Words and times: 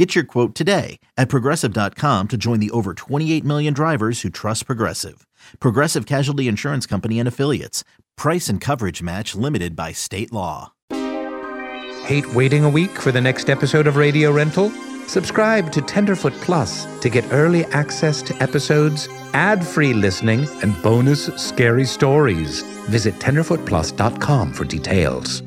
Get 0.00 0.14
your 0.14 0.24
quote 0.24 0.54
today 0.54 0.98
at 1.18 1.28
progressive.com 1.28 2.28
to 2.28 2.38
join 2.38 2.58
the 2.58 2.70
over 2.70 2.94
28 2.94 3.44
million 3.44 3.74
drivers 3.74 4.22
who 4.22 4.30
trust 4.30 4.64
Progressive. 4.64 5.26
Progressive 5.58 6.06
Casualty 6.06 6.48
Insurance 6.48 6.86
Company 6.86 7.18
and 7.18 7.28
Affiliates. 7.28 7.84
Price 8.16 8.48
and 8.48 8.62
coverage 8.62 9.02
match 9.02 9.34
limited 9.34 9.76
by 9.76 9.92
state 9.92 10.32
law. 10.32 10.72
Hate 10.90 12.26
waiting 12.32 12.64
a 12.64 12.70
week 12.70 12.92
for 12.92 13.12
the 13.12 13.20
next 13.20 13.50
episode 13.50 13.86
of 13.86 13.96
Radio 13.96 14.32
Rental? 14.32 14.70
Subscribe 15.06 15.70
to 15.72 15.82
Tenderfoot 15.82 16.32
Plus 16.40 16.86
to 17.00 17.10
get 17.10 17.30
early 17.30 17.66
access 17.66 18.22
to 18.22 18.42
episodes, 18.42 19.06
ad 19.34 19.62
free 19.62 19.92
listening, 19.92 20.48
and 20.62 20.82
bonus 20.82 21.26
scary 21.36 21.84
stories. 21.84 22.62
Visit 22.88 23.16
tenderfootplus.com 23.16 24.54
for 24.54 24.64
details. 24.64 25.42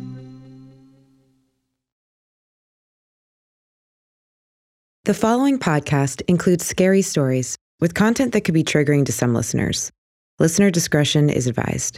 The 5.06 5.14
following 5.14 5.60
podcast 5.60 6.22
includes 6.30 6.66
scary 6.66 7.02
stories 7.02 7.58
with 7.82 7.94
content 7.94 8.32
that 8.32 8.46
could 8.46 8.54
be 8.54 8.64
triggering 8.64 9.06
to 9.08 9.12
some 9.12 9.34
listeners. 9.34 9.92
Listener 10.40 10.72
discretion 10.72 11.30
is 11.30 11.46
advised. 11.46 11.98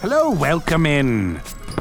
Hello, 0.00 0.30
welcome 0.30 0.86
in. 0.86 1.38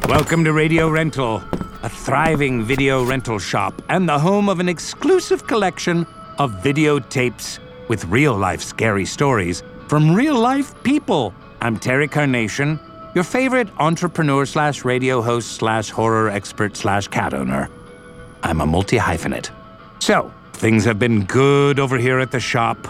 Welcome 0.09 0.43
to 0.43 0.51
Radio 0.51 0.89
Rental, 0.89 1.41
a 1.81 1.87
thriving 1.87 2.65
video 2.65 3.05
rental 3.05 3.39
shop 3.39 3.81
and 3.87 4.09
the 4.09 4.19
home 4.19 4.49
of 4.49 4.59
an 4.59 4.67
exclusive 4.67 5.47
collection 5.47 6.05
of 6.39 6.51
videotapes 6.55 7.59
with 7.87 8.03
real 8.03 8.35
life 8.35 8.59
scary 8.59 9.05
stories 9.05 9.63
from 9.87 10.13
real 10.13 10.37
life 10.37 10.73
people. 10.83 11.33
I'm 11.61 11.79
Terry 11.79 12.09
Carnation, 12.09 12.77
your 13.15 13.23
favorite 13.23 13.69
entrepreneur 13.77 14.45
slash 14.45 14.85
radio 14.85 15.21
host 15.21 15.53
slash 15.53 15.89
horror 15.89 16.29
expert 16.29 16.77
slash 16.77 17.07
cat 17.07 17.33
owner. 17.33 17.69
I'm 18.43 18.61
a 18.61 18.65
multi 18.65 18.97
hyphenate. 18.97 19.49
So, 19.99 20.31
things 20.53 20.85
have 20.85 20.99
been 20.99 21.25
good 21.25 21.79
over 21.79 21.97
here 21.97 22.19
at 22.19 22.31
the 22.31 22.39
shop. 22.39 22.87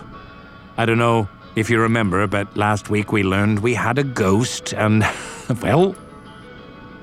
I 0.77 0.85
don't 0.85 0.97
know 0.97 1.27
if 1.55 1.69
you 1.69 1.79
remember, 1.81 2.27
but 2.27 2.55
last 2.55 2.89
week 2.89 3.11
we 3.11 3.23
learned 3.23 3.59
we 3.59 3.73
had 3.73 3.97
a 3.97 4.03
ghost, 4.03 4.73
and, 4.73 5.05
well, 5.61 5.95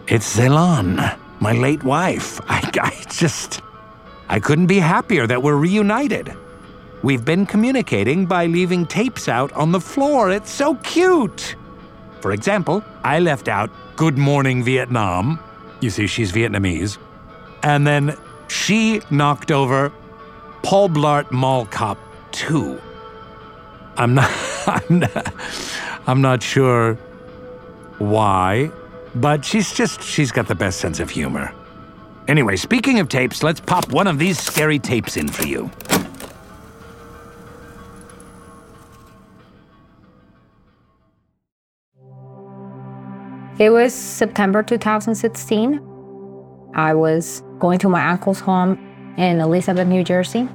it's 0.06 0.36
Zelan, 0.36 1.18
my 1.40 1.52
late 1.52 1.82
wife. 1.82 2.40
I, 2.48 2.70
I 2.80 3.04
just. 3.08 3.60
I 4.28 4.40
couldn't 4.40 4.66
be 4.66 4.78
happier 4.78 5.26
that 5.26 5.42
we're 5.42 5.56
reunited. 5.56 6.34
We've 7.02 7.24
been 7.24 7.46
communicating 7.46 8.26
by 8.26 8.46
leaving 8.46 8.86
tapes 8.86 9.28
out 9.28 9.52
on 9.52 9.70
the 9.70 9.80
floor. 9.80 10.30
It's 10.30 10.50
so 10.50 10.74
cute. 10.76 11.54
For 12.26 12.32
example, 12.32 12.82
I 13.04 13.20
left 13.20 13.46
out 13.46 13.70
Good 13.94 14.18
Morning 14.18 14.64
Vietnam. 14.64 15.38
You 15.80 15.90
see, 15.90 16.08
she's 16.08 16.32
Vietnamese. 16.32 16.98
And 17.62 17.86
then 17.86 18.16
she 18.48 19.00
knocked 19.10 19.52
over 19.52 19.92
Paul 20.64 20.88
Blart 20.88 21.30
Mall 21.30 21.66
Cop 21.66 21.98
2. 22.32 22.80
I'm 23.96 24.16
not, 24.16 24.28
I'm 24.66 24.98
not, 24.98 25.34
I'm 26.08 26.20
not 26.20 26.42
sure 26.42 26.94
why, 27.98 28.72
but 29.14 29.44
she's 29.44 29.72
just, 29.72 30.02
she's 30.02 30.32
got 30.32 30.48
the 30.48 30.56
best 30.56 30.80
sense 30.80 30.98
of 30.98 31.10
humor. 31.10 31.54
Anyway, 32.26 32.56
speaking 32.56 32.98
of 32.98 33.08
tapes, 33.08 33.44
let's 33.44 33.60
pop 33.60 33.88
one 33.92 34.08
of 34.08 34.18
these 34.18 34.36
scary 34.36 34.80
tapes 34.80 35.16
in 35.16 35.28
for 35.28 35.46
you. 35.46 35.70
It 43.58 43.70
was 43.70 43.94
September 43.94 44.62
2016. 44.62 45.80
I 46.74 46.92
was 46.92 47.42
going 47.58 47.78
to 47.78 47.88
my 47.88 48.06
uncle's 48.10 48.38
home 48.38 48.78
in 49.16 49.40
Elizabeth, 49.40 49.88
New 49.88 50.04
Jersey. 50.04 50.46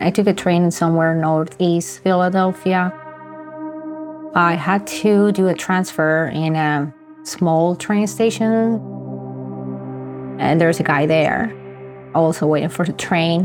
I 0.00 0.10
took 0.10 0.26
a 0.26 0.34
train 0.34 0.72
somewhere 0.72 1.14
northeast 1.14 2.02
Philadelphia. 2.02 2.92
I 4.34 4.54
had 4.54 4.88
to 4.88 5.30
do 5.30 5.46
a 5.46 5.54
transfer 5.54 6.26
in 6.34 6.56
a 6.56 6.92
small 7.22 7.76
train 7.76 8.08
station, 8.08 8.80
and 10.40 10.60
there's 10.60 10.80
a 10.80 10.82
guy 10.82 11.06
there 11.06 11.56
also 12.12 12.48
waiting 12.48 12.70
for 12.70 12.84
the 12.84 12.92
train. 12.92 13.44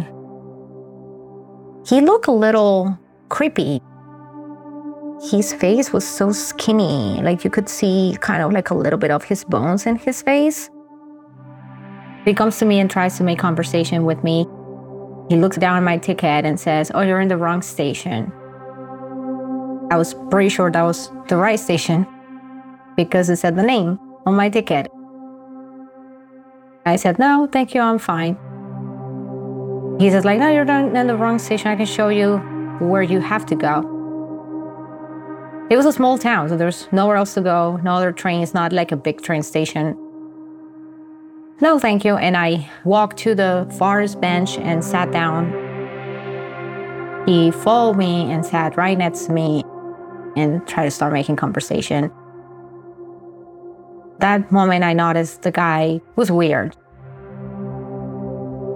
He 1.85 2.01
looked 2.01 2.25
a 2.25 2.31
little 2.31 2.97
creepy. 3.29 3.79
His 5.31 5.53
face 5.53 5.91
was 5.91 6.07
so 6.07 6.31
skinny, 6.31 7.19
like 7.21 7.43
you 7.43 7.49
could 7.49 7.67
see 7.67 8.17
kind 8.21 8.41
of 8.41 8.53
like 8.53 8.69
a 8.69 8.73
little 8.73 8.99
bit 8.99 9.11
of 9.11 9.23
his 9.23 9.43
bones 9.43 9.85
in 9.85 9.97
his 9.97 10.21
face. 10.21 10.69
He 12.23 12.33
comes 12.33 12.59
to 12.59 12.65
me 12.65 12.79
and 12.79 12.89
tries 12.89 13.17
to 13.17 13.23
make 13.23 13.39
conversation 13.39 14.05
with 14.05 14.23
me. 14.23 14.45
He 15.29 15.35
looks 15.35 15.57
down 15.57 15.83
my 15.83 15.97
ticket 15.97 16.45
and 16.45 16.59
says, 16.59 16.91
Oh, 16.93 17.01
you're 17.01 17.19
in 17.19 17.27
the 17.27 17.37
wrong 17.37 17.61
station. 17.61 18.31
I 19.91 19.97
was 19.97 20.13
pretty 20.29 20.49
sure 20.49 20.71
that 20.71 20.81
was 20.81 21.11
the 21.27 21.35
right 21.35 21.59
station 21.59 22.05
because 22.95 23.29
it 23.29 23.37
said 23.37 23.55
the 23.55 23.63
name 23.63 23.99
on 24.25 24.35
my 24.35 24.49
ticket. 24.49 24.91
I 26.85 26.95
said, 26.95 27.19
No, 27.19 27.49
thank 27.51 27.73
you, 27.73 27.81
I'm 27.81 27.99
fine. 27.99 28.37
He 29.99 30.11
says, 30.11 30.25
like, 30.25 30.37
no, 30.37 30.51
you're 30.51 30.61
in 30.61 31.07
the 31.07 31.17
wrong 31.17 31.39
station. 31.39 31.69
I 31.69 31.75
can 31.75 31.87
show 31.87 32.09
you 32.09 32.37
where 32.79 33.01
you 33.01 33.19
have 33.19 33.47
to 33.47 33.55
go. 33.55 33.97
It 35.69 35.75
was 35.75 35.85
a 35.85 35.91
small 35.91 36.17
town, 36.17 36.47
so 36.47 36.55
there's 36.55 36.88
nowhere 36.94 37.17
else 37.17 37.33
to 37.33 37.41
go, 37.41 37.78
no 37.83 37.95
other 37.95 38.13
train. 38.13 38.38
trains, 38.38 38.53
not 38.53 38.72
like 38.72 38.94
a 38.94 38.95
big 38.95 39.22
train 39.22 39.44
station. 39.44 39.97
No, 41.59 41.78
thank 41.78 42.05
you. 42.05 42.16
And 42.16 42.38
I 42.38 42.69
walked 42.85 43.17
to 43.19 43.35
the 43.35 43.67
farthest 43.78 44.22
bench 44.22 44.57
and 44.57 44.83
sat 44.83 45.11
down. 45.11 45.51
He 47.25 47.51
followed 47.51 47.97
me 47.97 48.31
and 48.31 48.45
sat 48.45 48.78
right 48.78 48.97
next 48.97 49.25
to 49.25 49.33
me 49.33 49.63
and 50.38 50.66
tried 50.67 50.85
to 50.85 50.91
start 50.91 51.11
making 51.11 51.35
conversation. 51.35 52.11
That 54.19 54.49
moment, 54.51 54.85
I 54.85 54.94
noticed 54.94 55.41
the 55.41 55.51
guy 55.51 55.99
was 56.16 56.31
weird. 56.31 56.78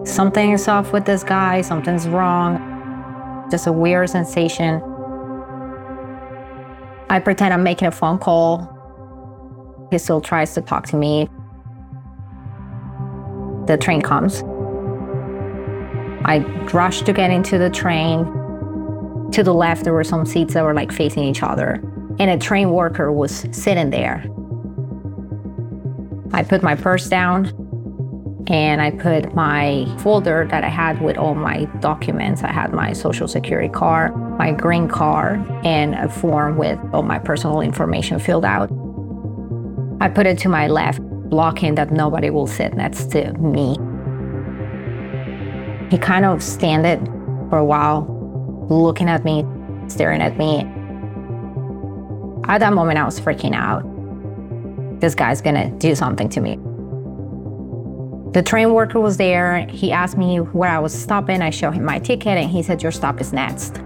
Something 0.06 0.52
is 0.52 0.68
off 0.68 0.92
with 0.92 1.06
this 1.06 1.24
guy, 1.24 1.62
something's 1.62 2.08
wrong. 2.08 3.48
Just 3.50 3.68
a 3.68 3.72
weird 3.72 4.10
sensation. 4.10 4.82
I 7.12 7.20
pretend 7.20 7.54
I'm 7.54 7.62
making 7.62 7.90
a 7.90 7.92
phone 7.92 8.20
call. 8.20 8.70
He 9.92 9.98
still 9.98 10.22
tries 10.22 10.54
to 10.54 10.62
talk 10.62 10.86
to 10.88 10.96
me. 10.96 11.28
The 13.68 13.78
train 13.78 14.02
comes. 14.02 14.42
I 16.24 16.38
rush 16.72 17.02
to 17.02 17.12
get 17.12 17.30
into 17.30 17.58
the 17.58 17.70
train. 17.70 18.24
To 19.34 19.44
the 19.44 19.54
left, 19.54 19.84
there 19.84 19.92
were 19.92 20.06
some 20.06 20.26
seats 20.26 20.54
that 20.54 20.64
were 20.64 20.74
like 20.74 20.94
facing 20.94 21.24
each 21.24 21.44
other, 21.44 21.84
and 22.18 22.32
a 22.32 22.38
train 22.38 22.70
worker 22.72 23.12
was 23.12 23.46
sitting 23.52 23.90
there. 23.90 24.26
I 26.32 26.44
put 26.44 26.64
my 26.64 26.76
purse 26.76 27.10
down 27.10 27.52
and 28.52 28.82
I 28.82 28.92
put 28.92 29.34
my 29.34 29.88
folder 30.00 30.46
that 30.52 30.66
I 30.66 30.68
had 30.68 31.02
with 31.02 31.18
all 31.18 31.36
my 31.36 31.64
documents. 31.80 32.44
I 32.44 32.52
had 32.52 32.74
my 32.74 32.92
social 32.92 33.30
security 33.30 33.70
card, 33.70 34.14
my 34.38 34.52
green 34.52 34.90
card, 34.90 35.40
and 35.64 35.96
a 35.96 36.10
form 36.10 36.58
with 36.58 36.78
all 36.92 37.04
my 37.04 37.18
personal 37.18 37.62
information 37.62 38.20
filled 38.20 38.44
out. 38.44 38.70
I 40.02 40.10
put 40.10 40.28
it 40.28 40.38
to 40.40 40.50
my 40.50 40.68
left, 40.68 41.00
blocking 41.30 41.76
that 41.76 41.92
nobody 41.92 42.30
will 42.30 42.46
sit 42.46 42.74
next 42.74 43.10
to 43.12 43.32
me. 43.36 43.78
He 45.90 45.98
kind 45.98 46.26
of 46.26 46.44
standed 46.44 47.06
for 47.50 47.58
a 47.58 47.66
while, 47.66 48.06
looking 48.70 49.08
at 49.08 49.24
me, 49.24 49.46
staring 49.88 50.22
at 50.22 50.38
me. 50.38 50.60
At 52.50 52.58
that 52.58 52.74
moment, 52.74 53.00
I 53.00 53.06
was 53.06 53.18
freaking 53.18 53.56
out. 53.56 53.82
This 55.00 55.16
guy's 55.16 55.42
gonna 55.42 55.72
do 55.78 55.96
something 55.96 56.28
to 56.28 56.42
me. 56.42 56.60
The 58.34 58.42
train 58.42 58.74
worker 58.74 58.98
was 58.98 59.18
there. 59.18 59.68
He 59.68 59.92
asked 59.92 60.18
me 60.18 60.38
where 60.38 60.70
I 60.70 60.80
was 60.80 60.94
stopping. 60.94 61.42
I 61.42 61.50
showed 61.50 61.74
him 61.74 61.84
my 61.84 62.00
ticket, 62.00 62.38
and 62.38 62.50
he 62.50 62.64
said, 62.64 62.82
Your 62.82 62.94
stop 62.94 63.20
is 63.20 63.34
next. 63.34 63.82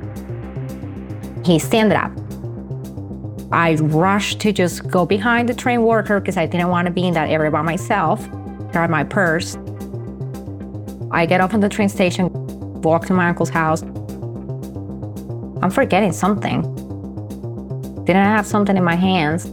He 1.43 1.57
standed 1.57 1.97
up. 1.97 2.11
I 3.51 3.75
rushed 3.75 4.39
to 4.41 4.51
just 4.51 4.87
go 4.87 5.03
behind 5.03 5.49
the 5.49 5.55
train 5.55 5.81
worker 5.81 6.19
because 6.19 6.37
I 6.37 6.45
didn't 6.45 6.69
want 6.69 6.85
to 6.85 6.91
be 6.91 7.07
in 7.07 7.15
that 7.15 7.29
area 7.29 7.49
by 7.49 7.63
myself. 7.63 8.29
Grab 8.71 8.91
my 8.91 9.03
purse. 9.03 9.57
I 11.09 11.25
get 11.25 11.41
off 11.41 11.55
in 11.55 11.59
the 11.59 11.69
train 11.69 11.89
station, 11.89 12.29
walk 12.81 13.07
to 13.07 13.13
my 13.13 13.29
uncle's 13.29 13.49
house. 13.49 13.81
I'm 15.63 15.71
forgetting 15.71 16.11
something. 16.11 16.61
Didn't 18.05 18.21
I 18.21 18.25
have 18.25 18.45
something 18.45 18.77
in 18.77 18.83
my 18.83 18.95
hands? 18.95 19.45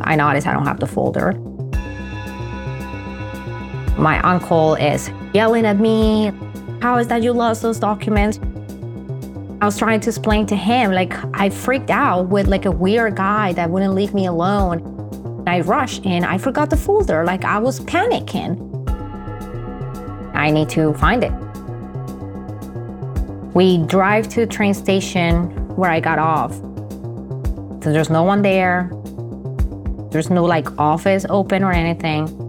I 0.00 0.16
notice 0.16 0.46
I 0.46 0.52
don't 0.52 0.64
have 0.64 0.80
the 0.80 0.86
folder. 0.86 1.32
My 3.98 4.20
uncle 4.20 4.76
is 4.76 5.10
yelling 5.34 5.66
at 5.66 5.80
me. 5.80 6.32
How 6.80 6.98
is 6.98 7.08
that 7.08 7.24
you 7.24 7.32
lost 7.32 7.62
those 7.62 7.80
documents? 7.80 8.38
I 9.60 9.64
was 9.64 9.76
trying 9.76 9.98
to 10.00 10.08
explain 10.08 10.46
to 10.46 10.54
him, 10.56 10.92
like, 10.92 11.12
I 11.34 11.50
freaked 11.50 11.90
out 11.90 12.28
with 12.28 12.46
like 12.46 12.64
a 12.64 12.70
weird 12.70 13.16
guy 13.16 13.52
that 13.54 13.68
wouldn't 13.68 13.94
leave 13.94 14.14
me 14.14 14.26
alone. 14.26 15.42
I 15.48 15.62
rushed 15.62 16.06
and 16.06 16.24
I 16.24 16.38
forgot 16.38 16.70
the 16.70 16.76
folder, 16.76 17.24
like, 17.24 17.44
I 17.44 17.58
was 17.58 17.80
panicking. 17.80 18.64
I 20.32 20.50
need 20.50 20.68
to 20.70 20.94
find 20.94 21.24
it. 21.24 21.32
We 23.54 23.78
drive 23.78 24.28
to 24.28 24.40
the 24.40 24.46
train 24.46 24.74
station 24.74 25.50
where 25.74 25.90
I 25.90 25.98
got 25.98 26.20
off. 26.20 26.54
So 27.82 27.92
there's 27.92 28.10
no 28.10 28.22
one 28.22 28.42
there. 28.42 28.92
There's 30.12 30.30
no 30.30 30.44
like 30.44 30.78
office 30.78 31.26
open 31.28 31.64
or 31.64 31.72
anything. 31.72 32.47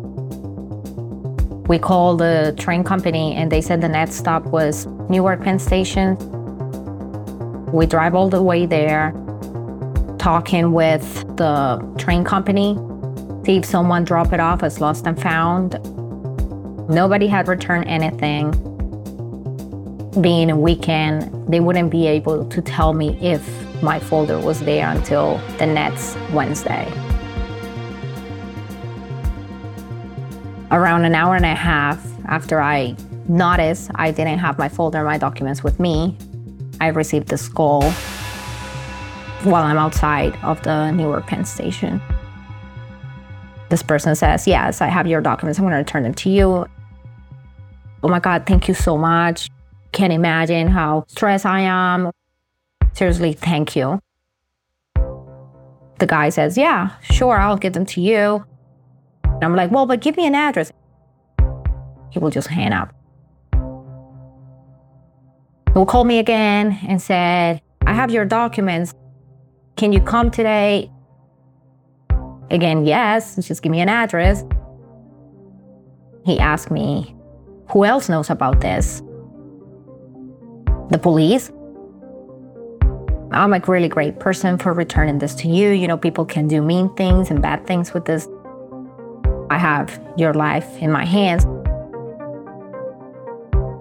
We 1.69 1.77
called 1.77 2.17
the 2.17 2.55
train 2.57 2.83
company 2.83 3.35
and 3.35 3.51
they 3.51 3.61
said 3.61 3.79
the 3.79 3.87
next 3.87 4.15
stop 4.15 4.43
was 4.45 4.87
Newark 5.07 5.43
Penn 5.43 5.59
Station. 5.59 6.17
We 7.71 7.85
drive 7.85 8.15
all 8.15 8.27
the 8.27 8.41
way 8.41 8.65
there, 8.65 9.11
talking 10.17 10.71
with 10.71 11.03
the 11.37 11.77
train 11.99 12.23
company, 12.23 12.73
see 13.45 13.57
if 13.57 13.65
someone 13.65 14.03
dropped 14.03 14.33
it 14.33 14.39
off 14.39 14.63
as 14.63 14.81
lost 14.81 15.05
and 15.05 15.21
found. 15.21 15.73
Nobody 16.89 17.27
had 17.27 17.47
returned 17.47 17.87
anything. 17.87 18.49
Being 20.19 20.49
a 20.49 20.57
weekend, 20.57 21.53
they 21.53 21.59
wouldn't 21.59 21.91
be 21.91 22.07
able 22.07 22.49
to 22.49 22.61
tell 22.63 22.93
me 22.93 23.15
if 23.21 23.47
my 23.83 23.99
folder 23.99 24.39
was 24.39 24.59
there 24.61 24.89
until 24.89 25.37
the 25.59 25.67
next 25.67 26.17
Wednesday. 26.31 26.91
Around 30.71 31.05
an 31.05 31.15
hour 31.15 31.35
and 31.35 31.45
a 31.45 31.55
half 31.55 32.05
after 32.27 32.61
I 32.61 32.95
noticed 33.27 33.91
I 33.95 34.11
didn't 34.11 34.39
have 34.39 34.57
my 34.57 34.69
folder 34.69 35.03
my 35.03 35.17
documents 35.17 35.63
with 35.63 35.79
me, 35.79 36.17
I 36.81 36.87
received 36.87 37.27
this 37.27 37.47
call 37.47 37.83
while 39.43 39.63
I'm 39.63 39.77
outside 39.77 40.37
of 40.43 40.61
the 40.63 40.91
Newark 40.91 41.27
Penn 41.27 41.45
Station. 41.45 42.01
This 43.69 43.83
person 43.83 44.15
says, 44.15 44.47
Yes, 44.47 44.81
I 44.81 44.87
have 44.87 45.07
your 45.07 45.21
documents. 45.21 45.59
I'm 45.59 45.65
going 45.65 45.73
to 45.73 45.77
return 45.77 46.03
them 46.03 46.13
to 46.15 46.29
you. 46.29 46.65
Oh 48.01 48.07
my 48.07 48.19
God, 48.19 48.45
thank 48.45 48.67
you 48.67 48.73
so 48.73 48.97
much. 48.97 49.49
Can't 49.91 50.13
imagine 50.13 50.67
how 50.67 51.05
stressed 51.07 51.45
I 51.45 51.61
am. 51.61 52.11
Seriously, 52.93 53.33
thank 53.33 53.75
you. 53.75 53.99
The 54.95 56.07
guy 56.07 56.29
says, 56.29 56.57
Yeah, 56.57 56.91
sure, 57.01 57.37
I'll 57.37 57.57
give 57.57 57.73
them 57.73 57.85
to 57.87 58.01
you. 58.01 58.45
And 59.39 59.45
I'm 59.45 59.55
like, 59.55 59.71
Well, 59.71 59.85
but 59.85 60.01
give 60.01 60.17
me 60.17 60.27
an 60.27 60.35
address. 60.35 60.71
He 62.11 62.19
will 62.19 62.29
just 62.29 62.49
hang 62.49 62.73
up. 62.73 62.93
He 65.67 65.73
will 65.73 65.85
call 65.85 66.03
me 66.03 66.19
again 66.19 66.77
and 66.87 67.01
said, 67.01 67.61
I 67.85 67.93
have 67.93 68.11
your 68.11 68.25
documents. 68.25 68.93
Can 69.77 69.93
you 69.93 70.01
come 70.01 70.29
today? 70.29 70.91
Again, 72.51 72.85
yes, 72.85 73.35
just 73.47 73.61
give 73.61 73.71
me 73.71 73.79
an 73.79 73.87
address. 73.87 74.43
He 76.25 76.37
asked 76.39 76.69
me, 76.69 77.15
Who 77.71 77.85
else 77.85 78.09
knows 78.09 78.29
about 78.29 78.59
this? 78.59 79.01
The 80.89 80.99
police? 81.01 81.51
I'm 83.31 83.53
a 83.53 83.59
really 83.59 83.87
great 83.87 84.19
person 84.19 84.57
for 84.57 84.73
returning 84.73 85.19
this 85.19 85.35
to 85.35 85.47
you. 85.47 85.69
You 85.69 85.87
know, 85.87 85.97
people 85.97 86.25
can 86.25 86.47
do 86.47 86.61
mean 86.61 86.93
things 86.95 87.29
and 87.29 87.41
bad 87.41 87.65
things 87.67 87.93
with 87.93 88.05
this. 88.05 88.27
I 89.49 89.57
have 89.57 89.99
your 90.15 90.33
life 90.33 90.77
in 90.81 90.91
my 90.91 91.05
hands. 91.05 91.45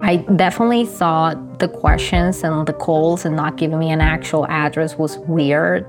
I 0.01 0.17
definitely 0.35 0.85
thought 0.85 1.59
the 1.59 1.67
questions 1.67 2.43
and 2.43 2.65
the 2.65 2.73
calls 2.73 3.25
and 3.25 3.35
not 3.35 3.57
giving 3.57 3.77
me 3.77 3.91
an 3.91 4.01
actual 4.01 4.47
address 4.47 4.97
was 4.97 5.17
weird. 5.19 5.85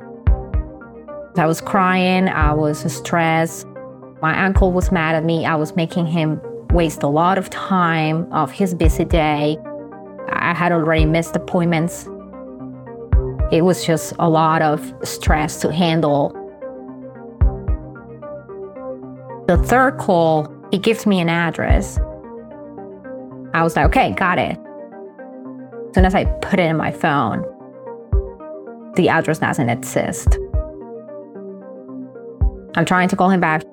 I 1.36 1.46
was 1.46 1.60
crying, 1.60 2.28
I 2.28 2.52
was 2.52 2.80
stressed. 2.92 3.66
My 4.20 4.44
uncle 4.44 4.72
was 4.72 4.92
mad 4.92 5.14
at 5.14 5.24
me. 5.24 5.46
I 5.46 5.54
was 5.54 5.74
making 5.74 6.06
him 6.06 6.40
waste 6.68 7.02
a 7.02 7.08
lot 7.08 7.38
of 7.38 7.48
time 7.48 8.30
of 8.32 8.50
his 8.50 8.74
busy 8.74 9.04
day. 9.04 9.56
I 10.28 10.52
had 10.52 10.72
already 10.72 11.06
missed 11.06 11.34
appointments. 11.36 12.06
It 13.50 13.64
was 13.64 13.84
just 13.84 14.12
a 14.18 14.28
lot 14.28 14.60
of 14.60 14.92
stress 15.02 15.60
to 15.62 15.72
handle. 15.72 16.36
The 19.50 19.58
third 19.58 19.99
call, 19.99 20.47
he 20.70 20.79
gives 20.79 21.06
me 21.06 21.19
an 21.19 21.29
address. 21.29 21.99
I 23.52 23.64
was 23.64 23.75
like, 23.75 23.87
okay, 23.87 24.12
got 24.12 24.38
it. 24.38 24.56
As 24.56 25.94
soon 25.97 26.05
as 26.05 26.14
I 26.14 26.26
put 26.41 26.61
it 26.61 26.67
in 26.67 26.76
my 26.76 26.93
phone, 26.93 27.41
the 28.94 29.08
address 29.08 29.41
doesn't 29.41 29.69
exist. 29.69 30.38
I'm 32.76 32.85
trying 32.85 33.08
to 33.08 33.17
call 33.17 33.29
him 33.29 33.41
back. 33.41 33.64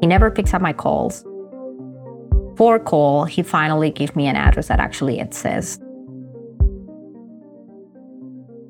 He 0.00 0.06
never 0.06 0.30
picks 0.30 0.54
up 0.54 0.62
my 0.62 0.72
calls. 0.72 1.22
For 2.56 2.78
call, 2.78 3.26
he 3.26 3.42
finally 3.42 3.90
gave 3.90 4.16
me 4.16 4.26
an 4.28 4.36
address 4.36 4.68
that 4.68 4.80
actually 4.80 5.20
exists. 5.20 5.78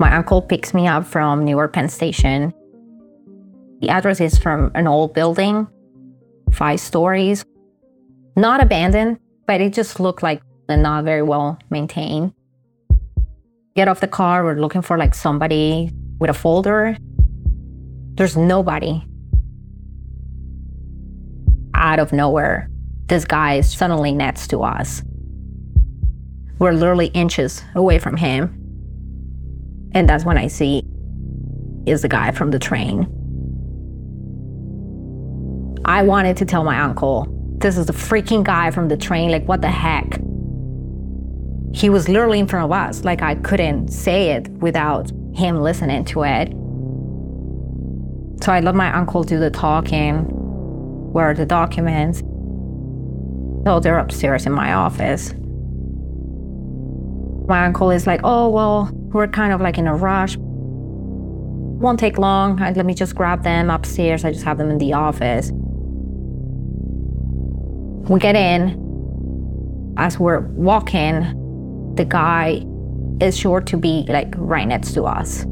My 0.00 0.12
uncle 0.12 0.42
picks 0.42 0.74
me 0.74 0.88
up 0.88 1.06
from 1.06 1.44
Newark 1.44 1.74
Penn 1.74 1.88
Station. 1.88 2.52
The 3.80 3.90
address 3.90 4.20
is 4.20 4.36
from 4.38 4.72
an 4.74 4.88
old 4.88 5.14
building, 5.14 5.68
five 6.62 6.78
stories, 6.78 7.44
not 8.36 8.62
abandoned, 8.62 9.18
but 9.48 9.60
it 9.60 9.72
just 9.72 9.98
looked 9.98 10.22
like 10.22 10.40
not 10.68 11.02
very 11.02 11.20
well 11.20 11.58
maintained. 11.70 12.32
Get 13.74 13.88
off 13.88 13.98
the 13.98 14.06
car, 14.06 14.44
we're 14.44 14.60
looking 14.60 14.80
for 14.80 14.96
like 14.96 15.12
somebody 15.12 15.90
with 16.20 16.30
a 16.30 16.32
folder. 16.32 16.96
There's 18.14 18.36
nobody. 18.36 19.02
Out 21.74 21.98
of 21.98 22.12
nowhere, 22.12 22.70
this 23.06 23.24
guy 23.24 23.54
is 23.54 23.68
suddenly 23.68 24.12
next 24.12 24.46
to 24.50 24.62
us. 24.62 25.02
We're 26.60 26.74
literally 26.74 27.08
inches 27.08 27.60
away 27.74 27.98
from 27.98 28.16
him. 28.16 28.42
And 29.94 30.08
that's 30.08 30.24
when 30.24 30.38
I 30.38 30.46
see 30.46 30.84
is 31.86 32.02
the 32.02 32.08
guy 32.08 32.30
from 32.30 32.52
the 32.52 32.60
train. 32.60 33.08
I 35.84 36.02
wanted 36.02 36.36
to 36.38 36.44
tell 36.44 36.64
my 36.64 36.80
uncle 36.80 37.26
this 37.58 37.76
is 37.76 37.86
the 37.86 37.92
freaking 37.92 38.42
guy 38.42 38.70
from 38.70 38.88
the 38.88 38.96
train. 38.96 39.30
Like, 39.30 39.46
what 39.46 39.60
the 39.60 39.70
heck? 39.70 40.20
He 41.74 41.88
was 41.88 42.08
literally 42.08 42.38
in 42.40 42.46
front 42.46 42.64
of 42.64 42.72
us. 42.72 43.04
Like, 43.04 43.22
I 43.22 43.36
couldn't 43.36 43.88
say 43.88 44.30
it 44.32 44.48
without 44.48 45.10
him 45.34 45.60
listening 45.60 46.04
to 46.06 46.24
it. 46.24 46.48
So 48.44 48.52
I 48.52 48.60
let 48.60 48.74
my 48.74 48.92
uncle 48.92 49.22
do 49.22 49.38
the 49.38 49.50
talking. 49.50 50.24
Where 51.12 51.30
are 51.30 51.34
the 51.34 51.46
documents? 51.46 52.20
So 53.64 53.78
they're 53.80 53.98
upstairs 53.98 54.44
in 54.44 54.52
my 54.52 54.72
office. 54.72 55.32
My 57.48 57.64
uncle 57.64 57.90
is 57.90 58.06
like, 58.06 58.20
oh, 58.24 58.48
well, 58.50 58.90
we're 58.92 59.28
kind 59.28 59.52
of 59.52 59.60
like 59.60 59.78
in 59.78 59.86
a 59.86 59.94
rush. 59.94 60.36
Won't 60.38 62.00
take 62.00 62.18
long. 62.18 62.56
Let 62.56 62.84
me 62.84 62.94
just 62.94 63.14
grab 63.14 63.44
them 63.44 63.70
upstairs. 63.70 64.24
I 64.24 64.32
just 64.32 64.44
have 64.44 64.58
them 64.58 64.70
in 64.70 64.78
the 64.78 64.92
office. 64.92 65.52
We 68.12 68.20
get 68.20 68.36
in. 68.36 69.94
As 69.96 70.18
we're 70.18 70.40
walking, 70.40 71.94
the 71.94 72.04
guy 72.04 72.62
is 73.22 73.34
sure 73.34 73.62
to 73.62 73.76
be 73.78 74.04
like 74.06 74.34
right 74.36 74.68
next 74.68 74.92
to 74.92 75.04
us. 75.04 75.46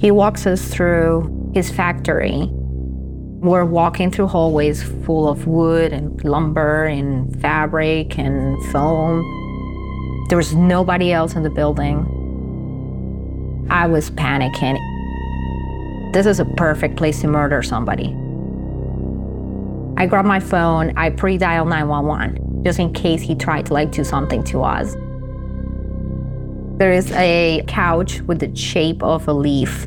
He 0.00 0.12
walks 0.12 0.46
us 0.46 0.68
through 0.68 1.50
his 1.52 1.68
factory. 1.72 2.48
We're 2.52 3.64
walking 3.64 4.12
through 4.12 4.28
hallways 4.28 4.84
full 4.84 5.28
of 5.28 5.48
wood 5.48 5.92
and 5.92 6.22
lumber 6.22 6.84
and 6.84 7.40
fabric 7.42 8.16
and 8.16 8.56
foam. 8.66 9.24
There 10.28 10.38
was 10.38 10.54
nobody 10.54 11.12
else 11.12 11.34
in 11.34 11.42
the 11.42 11.50
building. 11.50 12.06
I 13.68 13.88
was 13.88 14.10
panicking. 14.10 14.78
This 16.12 16.24
is 16.24 16.38
a 16.38 16.44
perfect 16.44 16.96
place 16.96 17.20
to 17.22 17.26
murder 17.26 17.64
somebody. 17.64 18.16
I 19.98 20.06
grabbed 20.06 20.28
my 20.28 20.40
phone, 20.40 20.92
I 20.96 21.10
pre-dialed 21.10 21.68
911 21.68 22.62
just 22.66 22.80
in 22.80 22.92
case 22.92 23.22
he 23.22 23.36
tried 23.36 23.64
to 23.66 23.72
like 23.72 23.92
do 23.92 24.02
something 24.02 24.42
to 24.42 24.62
us. 24.62 24.94
There 26.78 26.92
is 26.92 27.12
a 27.12 27.62
couch 27.68 28.20
with 28.22 28.40
the 28.40 28.54
shape 28.56 29.04
of 29.04 29.28
a 29.28 29.32
leaf. 29.32 29.86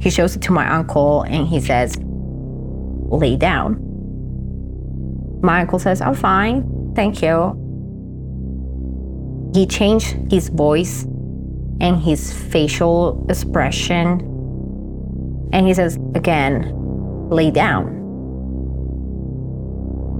He 0.00 0.08
shows 0.08 0.34
it 0.34 0.40
to 0.42 0.52
my 0.52 0.66
uncle 0.68 1.22
and 1.22 1.46
he 1.46 1.60
says, 1.60 1.98
lay 2.00 3.36
down. 3.36 3.86
My 5.42 5.60
uncle 5.60 5.78
says, 5.78 6.00
I'm 6.00 6.14
fine, 6.14 6.92
thank 6.96 7.20
you. 7.22 7.54
He 9.54 9.66
changed 9.66 10.16
his 10.32 10.48
voice 10.48 11.04
and 11.82 12.00
his 12.00 12.32
facial 12.32 13.26
expression. 13.28 14.26
And 15.52 15.66
he 15.66 15.74
says, 15.74 15.98
again, 16.14 16.72
lay 17.28 17.50
down. 17.50 17.99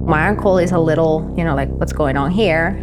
My 0.05 0.27
uncle 0.27 0.57
is 0.57 0.71
a 0.71 0.79
little, 0.79 1.33
you 1.37 1.43
know, 1.43 1.55
like, 1.55 1.69
what's 1.69 1.93
going 1.93 2.17
on 2.17 2.31
here? 2.31 2.77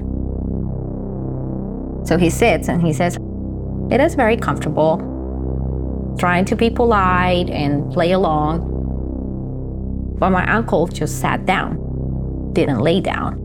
So 2.07 2.17
he 2.17 2.31
sits 2.31 2.69
and 2.69 2.81
he 2.81 2.93
says, 2.93 3.19
It 3.91 4.01
is 4.01 4.15
very 4.15 4.37
comfortable, 4.37 4.97
trying 6.19 6.45
to 6.47 6.57
be 6.57 6.71
polite 6.71 7.51
and 7.51 7.93
play 7.93 8.13
along. 8.13 8.77
But 10.19 10.31
my 10.31 10.51
uncle 10.51 10.87
just 10.87 11.21
sat 11.21 11.45
down, 11.47 12.53
didn't 12.53 12.81
lay 12.81 13.01
down. 13.01 13.45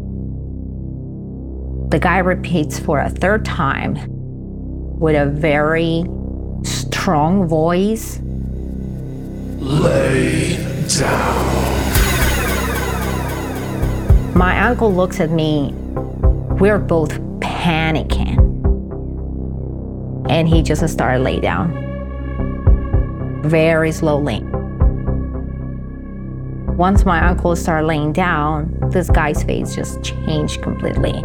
The 1.90 2.00
guy 2.00 2.20
repeats 2.20 2.80
for 2.80 3.00
a 3.00 3.10
third 3.10 3.46
time 3.46 3.98
with 5.00 5.16
a 5.16 5.26
very 5.26 6.06
strong 6.64 7.48
voice 7.48 8.20
Lay 9.64 10.58
down. 10.88 11.53
My 14.36 14.60
uncle 14.62 14.92
looks 14.92 15.20
at 15.20 15.30
me. 15.30 15.74
We're 16.60 16.80
both 16.80 17.20
panicking. 17.40 18.40
And 20.28 20.48
he 20.48 20.64
just 20.64 20.88
started 20.90 21.22
lay 21.22 21.40
down. 21.40 21.72
Very 23.44 23.92
slowly. 23.92 24.42
Once 26.76 27.06
my 27.06 27.24
uncle 27.24 27.56
started 27.56 27.86
laying 27.86 28.12
down, 28.12 28.76
this 28.90 29.08
guy's 29.12 29.44
face 29.44 29.76
just 29.76 30.02
changed 30.02 30.64
completely. 30.64 31.22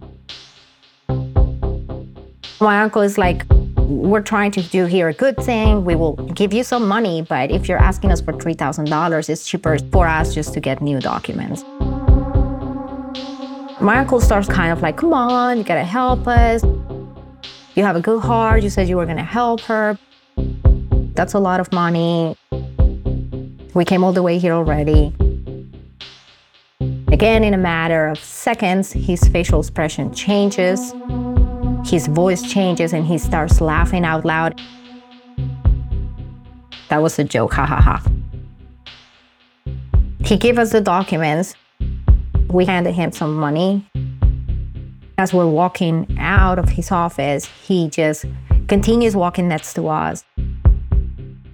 My 2.60 2.82
uncle 2.82 3.02
is 3.02 3.18
like, 3.18 3.44
We're 3.76 4.22
trying 4.22 4.52
to 4.52 4.62
do 4.62 4.86
here 4.86 5.08
a 5.08 5.14
good 5.14 5.36
thing. 5.38 5.84
We 5.84 5.96
will 5.96 6.14
give 6.14 6.52
you 6.52 6.62
some 6.62 6.86
money, 6.86 7.22
but 7.22 7.50
if 7.50 7.68
you're 7.68 7.78
asking 7.78 8.12
us 8.12 8.20
for 8.20 8.32
$3,000, 8.32 9.28
it's 9.28 9.44
cheaper 9.46 9.78
for 9.90 10.06
us 10.06 10.32
just 10.32 10.54
to 10.54 10.60
get 10.60 10.80
new 10.80 11.00
documents. 11.00 11.64
My 13.80 13.96
uncle 13.96 14.20
starts 14.20 14.46
kind 14.46 14.72
of 14.72 14.82
like, 14.82 14.98
come 14.98 15.14
on, 15.14 15.56
you 15.56 15.64
gotta 15.64 15.84
help 15.84 16.28
us. 16.28 16.62
You 17.74 17.82
have 17.82 17.96
a 17.96 18.00
good 18.00 18.20
heart. 18.20 18.62
You 18.62 18.68
said 18.68 18.90
you 18.90 18.98
were 18.98 19.06
gonna 19.06 19.24
help 19.24 19.62
her. 19.62 19.98
That's 21.14 21.32
a 21.32 21.38
lot 21.38 21.60
of 21.60 21.72
money. 21.72 22.36
We 23.72 23.86
came 23.86 24.04
all 24.04 24.12
the 24.12 24.22
way 24.22 24.38
here 24.38 24.52
already. 24.52 25.14
Again, 27.10 27.42
in 27.42 27.54
a 27.54 27.58
matter 27.58 28.06
of 28.08 28.18
seconds, 28.18 28.92
his 28.92 29.26
facial 29.28 29.60
expression 29.60 30.12
changes, 30.12 30.92
his 31.86 32.06
voice 32.06 32.42
changes, 32.42 32.92
and 32.92 33.06
he 33.06 33.16
starts 33.16 33.62
laughing 33.62 34.04
out 34.04 34.26
loud. 34.26 34.60
That 36.90 36.98
was 36.98 37.18
a 37.18 37.24
joke, 37.24 37.54
ha 37.54 37.64
ha 37.64 37.80
ha. 37.80 38.02
He 40.22 40.36
gave 40.36 40.58
us 40.58 40.70
the 40.70 40.82
documents 40.82 41.54
we 42.50 42.64
handed 42.64 42.92
him 42.92 43.12
some 43.12 43.36
money. 43.36 43.86
As 45.18 45.32
we're 45.32 45.46
walking 45.46 46.16
out 46.18 46.58
of 46.58 46.68
his 46.68 46.90
office, 46.90 47.44
he 47.44 47.88
just 47.88 48.24
continues 48.68 49.14
walking 49.14 49.48
next 49.48 49.74
to 49.74 49.88
us. 49.88 50.24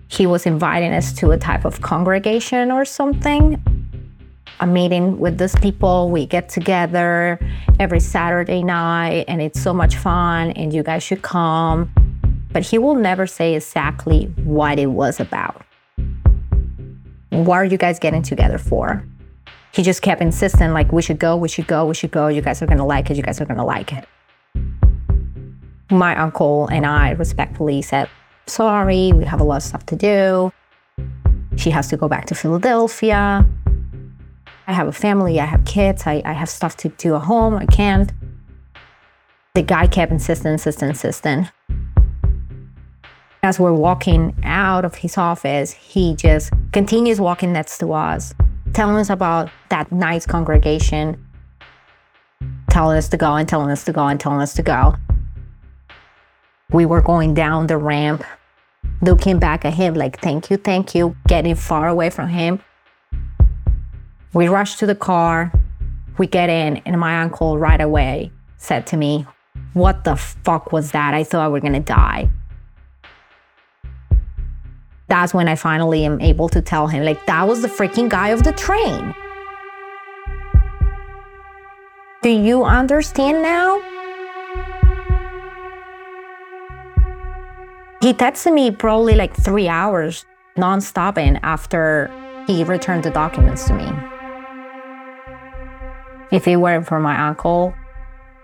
He 0.09 0.27
was 0.27 0.47
inviting 0.47 0.93
us 0.93 1.13
to 1.15 1.33
a 1.33 1.39
type 1.39 1.65
of 1.65 1.81
congregation 1.81 2.71
or 2.71 2.85
something. 2.85 3.63
A 4.61 4.67
meeting 4.67 5.19
with 5.19 5.37
these 5.37 5.55
people. 5.57 6.11
We 6.11 6.25
get 6.25 6.49
together 6.49 7.39
every 7.79 8.01
Saturday 8.01 8.63
night, 8.63 9.27
and 9.29 9.43
it's 9.43 9.61
so 9.61 9.75
much 9.75 9.97
fun, 9.97 10.53
and 10.53 10.73
you 10.73 10.83
guys 10.83 11.03
should 11.03 11.21
come. 11.23 11.93
But 12.53 12.63
he 12.63 12.79
will 12.79 12.95
never 12.95 13.27
say 13.27 13.55
exactly 13.55 14.27
what 14.45 14.79
it 14.79 14.87
was 14.87 15.21
about. 15.21 15.63
What 17.31 17.57
are 17.57 17.65
you 17.65 17.77
guys 17.77 17.99
getting 17.99 18.23
together 18.23 18.57
for? 18.57 19.05
He 19.77 19.83
just 19.83 20.01
kept 20.01 20.23
insisting, 20.23 20.73
like, 20.73 20.91
we 20.91 21.03
should 21.03 21.19
go, 21.19 21.37
we 21.37 21.49
should 21.49 21.67
go, 21.67 21.85
we 21.85 21.93
should 21.93 22.11
go. 22.11 22.29
You 22.29 22.41
guys 22.41 22.63
are 22.63 22.67
going 22.67 22.79
to 22.79 22.85
like 22.85 23.11
it. 23.11 23.17
You 23.19 23.23
guys 23.23 23.43
are 23.43 23.45
going 23.45 23.59
to 23.59 23.65
like 23.65 23.93
it. 23.93 24.07
My 25.91 26.17
uncle 26.17 26.67
and 26.69 26.87
I 26.87 27.11
respectfully 27.11 27.83
said, 27.83 28.09
sorry, 28.47 29.13
we 29.13 29.27
have 29.27 29.39
a 29.39 29.45
lot 29.45 29.57
of 29.57 29.63
stuff 29.65 29.85
to 29.87 29.95
do. 29.97 30.51
She 31.57 31.69
has 31.69 31.89
to 31.89 31.99
go 31.99 32.09
back 32.09 32.25
to 32.27 32.35
Philadelphia. 32.35 33.47
I 34.67 34.73
have 34.73 34.89
a 34.89 34.93
family, 34.93 35.39
I 35.41 35.45
have 35.45 35.67
kids, 35.67 36.05
I, 36.07 36.23
I 36.25 36.33
have 36.33 36.49
stuff 36.49 36.79
to 36.79 36.89
do 36.89 37.15
at 37.15 37.25
home, 37.25 37.55
I 37.55 37.67
can't. 37.67 38.11
The 39.55 39.63
guy 39.63 39.89
kept 39.89 40.11
insisting, 40.11 40.53
insisting, 40.53 40.89
insisting. 40.89 41.51
As 43.43 43.61
we're 43.61 43.75
walking 43.75 44.35
out 44.43 44.87
of 44.87 44.95
his 44.95 45.19
office, 45.19 45.73
he 45.73 46.17
just 46.17 46.51
continues 46.73 47.21
walking 47.21 47.53
next 47.53 47.77
to 47.79 47.93
us 47.93 48.35
telling 48.77 48.97
us 48.97 49.09
about 49.09 49.49
that 49.71 49.91
nice 49.91 50.27
congregation, 50.27 51.17
telling 52.69 52.99
us 52.99 53.09
to 53.09 53.17
go 53.17 53.35
and 53.35 53.49
telling 53.49 53.71
us 53.71 53.85
to 53.85 53.91
go 53.91 54.07
and 54.07 54.21
telling 54.21 54.43
us 54.43 54.53
to 54.53 54.63
go. 54.63 54.95
We 56.71 56.85
were 56.85 57.01
going 57.01 57.33
down 57.33 57.69
the 57.69 57.79
ramp, 57.79 58.23
looking 59.01 59.39
back 59.39 59.65
at 59.65 59.73
him 59.73 59.95
like, 59.95 60.21
thank 60.21 60.51
you, 60.51 60.59
thank 60.59 60.95
you, 60.95 61.17
getting 61.27 61.55
far 61.55 61.89
away 61.89 62.11
from 62.11 62.29
him. 62.29 62.61
We 64.35 64.49
rushed 64.49 64.79
to 64.81 64.87
the 64.87 64.95
car. 64.95 65.51
We 66.19 66.27
get 66.27 66.51
in, 66.51 66.77
and 66.85 67.01
my 67.01 67.23
uncle 67.23 67.57
right 67.57 67.81
away 67.81 68.31
said 68.59 68.87
to 68.89 68.99
me, 68.99 69.25
What 69.73 70.05
the 70.05 70.17
fuck 70.17 70.71
was 70.71 70.91
that? 70.91 71.15
I 71.15 71.25
thought 71.25 71.49
we 71.49 71.53
were 71.53 71.61
gonna 71.61 71.81
die 71.81 72.29
that's 75.09 75.33
when 75.33 75.49
I 75.49 75.55
finally 75.55 76.05
am 76.05 76.21
able 76.21 76.49
to 76.49 76.61
tell 76.61 76.89
him, 76.89 77.05
like, 77.05 77.25
that 77.27 77.47
was 77.47 77.63
the 77.63 77.69
freaking 77.69 78.09
guy 78.09 78.29
of 78.29 78.43
the 78.43 78.53
train. 78.53 79.15
Do 82.23 82.31
you 82.31 82.65
understand 82.65 83.43
now? 83.43 83.81
He 88.03 88.13
texted 88.13 88.53
me 88.53 88.71
probably 88.71 89.15
like 89.15 89.35
three 89.35 89.69
hours 89.69 90.27
non-stopping 90.57 91.39
after 91.43 92.11
he 92.47 92.65
returned 92.65 93.05
the 93.05 93.11
documents 93.11 93.67
to 93.67 93.75
me. 93.75 93.89
If 96.33 96.49
it 96.49 96.57
weren't 96.57 96.87
for 96.87 96.99
my 96.99 97.29
uncle, 97.29 97.75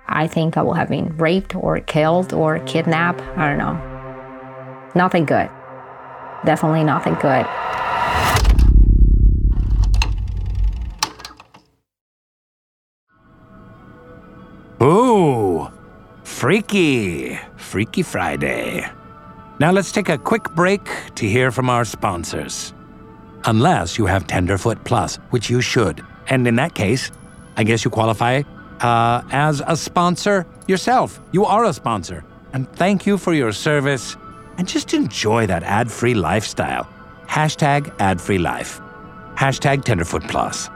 I 0.06 0.26
think 0.28 0.56
I 0.56 0.62
would 0.62 0.76
have 0.76 0.88
been 0.88 1.16
raped 1.16 1.56
or 1.56 1.80
killed 1.80 2.32
or 2.32 2.60
kidnapped. 2.60 3.20
I 3.36 3.48
don't 3.48 3.58
know. 3.58 4.92
Nothing 4.94 5.24
good 5.24 5.50
definitely 6.44 6.84
nothing 6.84 7.14
good. 7.14 7.46
Ooh, 14.82 15.70
freaky, 16.24 17.38
Freaky 17.56 18.02
Friday. 18.02 18.84
Now 19.60 19.70
let's 19.70 19.92
take 19.92 20.08
a 20.08 20.18
quick 20.18 20.50
break 20.54 20.84
to 21.14 21.26
hear 21.26 21.52
from 21.52 21.70
our 21.70 21.84
sponsors. 21.84 22.74
Unless 23.44 23.96
you 23.96 24.06
have 24.06 24.26
Tenderfoot 24.26 24.84
Plus, 24.84 25.16
which 25.30 25.48
you 25.48 25.60
should. 25.60 26.04
And 26.28 26.46
in 26.46 26.56
that 26.56 26.74
case, 26.74 27.10
I 27.56 27.64
guess 27.64 27.84
you 27.84 27.90
qualify 27.90 28.42
uh, 28.80 29.22
as 29.30 29.62
a 29.66 29.76
sponsor 29.76 30.46
yourself. 30.66 31.20
You 31.32 31.44
are 31.44 31.64
a 31.64 31.72
sponsor. 31.72 32.24
and 32.52 32.70
thank 32.76 33.06
you 33.06 33.16
for 33.16 33.32
your 33.32 33.52
service 33.52 34.16
and 34.58 34.68
just 34.68 34.94
enjoy 34.94 35.46
that 35.46 35.62
ad 35.62 35.90
free 35.90 36.14
lifestyle. 36.14 36.88
Hashtag 37.26 37.94
ad 38.00 38.20
free 38.20 38.38
life. 38.38 38.80
Hashtag 39.34 39.84
Tenderfoot 39.84 40.24
Plus. 40.24 40.68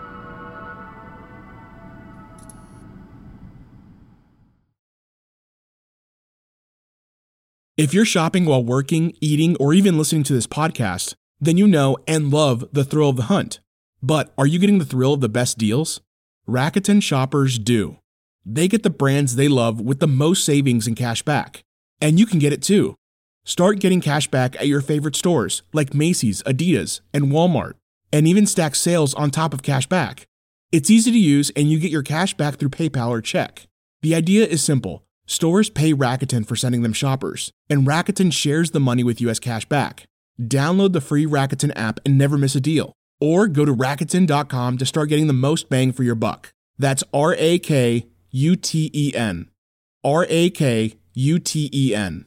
If 7.76 7.92
you're 7.92 8.06
shopping 8.06 8.46
while 8.46 8.64
working, 8.64 9.14
eating, 9.20 9.54
or 9.56 9.74
even 9.74 9.98
listening 9.98 10.22
to 10.22 10.32
this 10.32 10.46
podcast, 10.46 11.14
then 11.38 11.58
you 11.58 11.66
know 11.66 11.98
and 12.08 12.30
love 12.32 12.64
the 12.72 12.84
thrill 12.84 13.10
of 13.10 13.16
the 13.16 13.24
hunt. 13.24 13.60
But 14.02 14.32
are 14.38 14.46
you 14.46 14.58
getting 14.58 14.78
the 14.78 14.86
thrill 14.86 15.12
of 15.12 15.20
the 15.20 15.28
best 15.28 15.58
deals? 15.58 16.00
Rakuten 16.48 17.02
shoppers 17.02 17.58
do. 17.58 17.98
They 18.46 18.66
get 18.66 18.82
the 18.82 18.88
brands 18.88 19.36
they 19.36 19.48
love 19.48 19.78
with 19.78 20.00
the 20.00 20.06
most 20.06 20.42
savings 20.42 20.86
and 20.86 20.96
cash 20.96 21.22
back. 21.22 21.64
And 22.00 22.18
you 22.18 22.24
can 22.24 22.38
get 22.38 22.54
it 22.54 22.62
too. 22.62 22.94
Start 23.48 23.78
getting 23.78 24.00
cash 24.00 24.26
back 24.26 24.56
at 24.56 24.66
your 24.66 24.80
favorite 24.80 25.14
stores 25.14 25.62
like 25.72 25.94
Macy's, 25.94 26.42
Adidas, 26.42 27.00
and 27.14 27.26
Walmart, 27.26 27.74
and 28.12 28.26
even 28.26 28.44
stack 28.44 28.74
sales 28.74 29.14
on 29.14 29.30
top 29.30 29.54
of 29.54 29.62
cash 29.62 29.86
back. 29.86 30.26
It's 30.72 30.90
easy 30.90 31.12
to 31.12 31.18
use 31.18 31.52
and 31.54 31.70
you 31.70 31.78
get 31.78 31.92
your 31.92 32.02
cash 32.02 32.34
back 32.34 32.56
through 32.56 32.70
PayPal 32.70 33.08
or 33.08 33.20
check. 33.20 33.68
The 34.02 34.16
idea 34.16 34.44
is 34.44 34.64
simple. 34.64 35.04
Stores 35.26 35.70
pay 35.70 35.94
Rakuten 35.94 36.44
for 36.44 36.56
sending 36.56 36.82
them 36.82 36.92
shoppers, 36.92 37.52
and 37.70 37.86
Rakuten 37.86 38.32
shares 38.32 38.72
the 38.72 38.80
money 38.80 39.04
with 39.04 39.20
you 39.20 39.28
as 39.28 39.38
cash 39.38 39.64
back. 39.64 40.06
Download 40.42 40.92
the 40.92 41.00
free 41.00 41.24
Rakuten 41.24 41.70
app 41.76 42.00
and 42.04 42.18
never 42.18 42.36
miss 42.36 42.56
a 42.56 42.60
deal. 42.60 42.94
Or 43.20 43.46
go 43.46 43.64
to 43.64 43.72
Rakuten.com 43.72 44.76
to 44.76 44.84
start 44.84 45.08
getting 45.08 45.28
the 45.28 45.32
most 45.32 45.68
bang 45.68 45.92
for 45.92 46.02
your 46.02 46.16
buck. 46.16 46.52
That's 46.78 47.04
R 47.14 47.36
A 47.38 47.60
K 47.60 48.08
U 48.32 48.56
T 48.56 48.90
E 48.92 49.14
N. 49.14 49.50
R 50.02 50.26
A 50.28 50.50
K 50.50 50.94
U 51.14 51.38
T 51.38 51.70
E 51.72 51.94
N. 51.94 52.26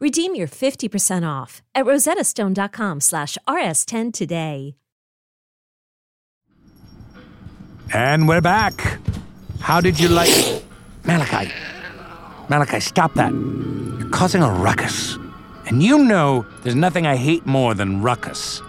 Redeem 0.00 0.34
your 0.34 0.48
50% 0.48 1.28
off 1.28 1.62
at 1.74 1.84
rosettastone.com 1.84 3.00
slash 3.00 3.36
rs10 3.46 4.12
today. 4.12 4.76
And 7.92 8.28
we're 8.28 8.40
back. 8.40 8.98
How 9.60 9.80
did 9.80 9.98
you 9.98 10.08
like... 10.08 10.62
Malachi. 11.04 11.52
Malachi, 12.48 12.80
stop 12.80 13.14
that. 13.14 13.32
You're 13.32 14.08
causing 14.10 14.42
a 14.42 14.50
ruckus. 14.50 15.18
And 15.66 15.82
you 15.82 16.04
know 16.04 16.46
there's 16.62 16.76
nothing 16.76 17.06
I 17.06 17.16
hate 17.16 17.44
more 17.46 17.74
than 17.74 18.00
ruckus. 18.00 18.62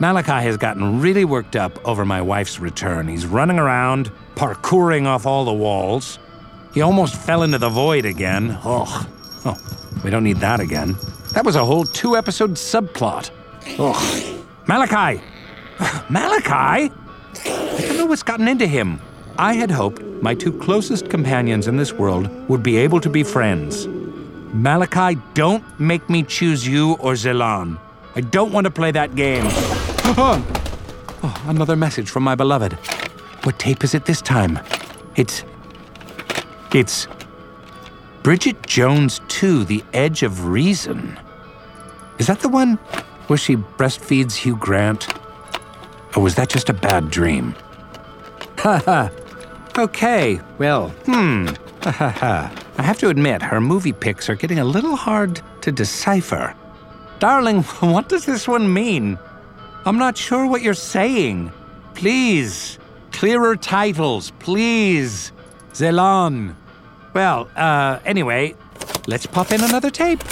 Malachi 0.00 0.44
has 0.46 0.56
gotten 0.56 1.00
really 1.00 1.24
worked 1.24 1.56
up 1.56 1.86
over 1.86 2.04
my 2.04 2.22
wife's 2.22 2.60
return. 2.60 3.08
He's 3.08 3.26
running 3.26 3.58
around, 3.58 4.12
parkouring 4.36 5.06
off 5.06 5.26
all 5.26 5.44
the 5.44 5.52
walls. 5.52 6.18
He 6.72 6.80
almost 6.80 7.16
fell 7.16 7.42
into 7.42 7.58
the 7.58 7.68
void 7.68 8.04
again. 8.04 8.56
Ugh. 8.64 9.06
Oh, 9.44 9.56
we 10.04 10.10
don't 10.10 10.24
need 10.24 10.38
that 10.38 10.60
again. 10.60 10.96
That 11.32 11.44
was 11.44 11.56
a 11.56 11.64
whole 11.64 11.84
two 11.84 12.16
episode 12.16 12.52
subplot. 12.52 13.30
Ugh. 13.78 14.44
Malachi! 14.66 15.22
Malachi? 16.10 16.92
I 17.44 17.80
don't 17.80 17.96
know 17.96 18.06
what's 18.06 18.22
gotten 18.22 18.48
into 18.48 18.66
him. 18.66 19.00
I 19.38 19.54
had 19.54 19.70
hoped 19.70 20.02
my 20.22 20.34
two 20.34 20.52
closest 20.52 21.08
companions 21.08 21.68
in 21.68 21.76
this 21.76 21.92
world 21.92 22.28
would 22.48 22.62
be 22.62 22.76
able 22.76 23.00
to 23.00 23.08
be 23.08 23.22
friends. 23.22 23.86
Malachi, 24.52 25.20
don't 25.34 25.62
make 25.78 26.08
me 26.08 26.22
choose 26.22 26.66
you 26.66 26.94
or 26.94 27.12
Zelan. 27.12 27.78
I 28.16 28.20
don't 28.22 28.52
want 28.52 28.64
to 28.64 28.70
play 28.70 28.90
that 28.90 29.14
game. 29.14 29.44
oh, 29.46 31.44
another 31.46 31.76
message 31.76 32.10
from 32.10 32.24
my 32.24 32.34
beloved. 32.34 32.72
What 33.44 33.58
tape 33.58 33.84
is 33.84 33.94
it 33.94 34.06
this 34.06 34.20
time? 34.20 34.58
It's. 35.16 35.44
It's. 36.72 37.06
Bridget 38.22 38.66
Jones 38.66 39.20
2, 39.28 39.64
The 39.64 39.84
Edge 39.92 40.22
of 40.22 40.46
Reason. 40.46 41.18
Is 42.18 42.26
that 42.26 42.40
the 42.40 42.48
one 42.48 42.74
where 43.28 43.38
she 43.38 43.56
breastfeeds 43.56 44.34
Hugh 44.34 44.56
Grant? 44.56 45.08
Or 46.16 46.22
was 46.22 46.34
that 46.34 46.48
just 46.48 46.68
a 46.68 46.72
bad 46.72 47.10
dream? 47.10 47.54
Ha 48.58 48.82
ha. 48.84 49.10
Okay, 49.78 50.40
well, 50.58 50.88
hmm. 51.06 51.46
Ha 51.82 51.90
ha 51.92 52.10
ha. 52.10 52.64
I 52.76 52.82
have 52.82 52.98
to 52.98 53.08
admit, 53.08 53.40
her 53.40 53.60
movie 53.60 53.92
picks 53.92 54.28
are 54.28 54.34
getting 54.34 54.58
a 54.58 54.64
little 54.64 54.96
hard 54.96 55.40
to 55.62 55.70
decipher. 55.70 56.54
Darling, 57.20 57.62
what 57.80 58.08
does 58.08 58.26
this 58.26 58.48
one 58.48 58.72
mean? 58.72 59.18
I'm 59.84 59.98
not 59.98 60.18
sure 60.18 60.46
what 60.46 60.62
you're 60.62 60.74
saying. 60.74 61.52
Please, 61.94 62.78
clearer 63.12 63.54
titles, 63.54 64.32
please. 64.40 65.32
Zelan. 65.72 66.56
Well, 67.14 67.48
uh, 67.56 68.00
anyway, 68.04 68.54
let's 69.06 69.26
pop 69.26 69.50
in 69.52 69.62
another 69.62 69.90
tape. 69.90 70.22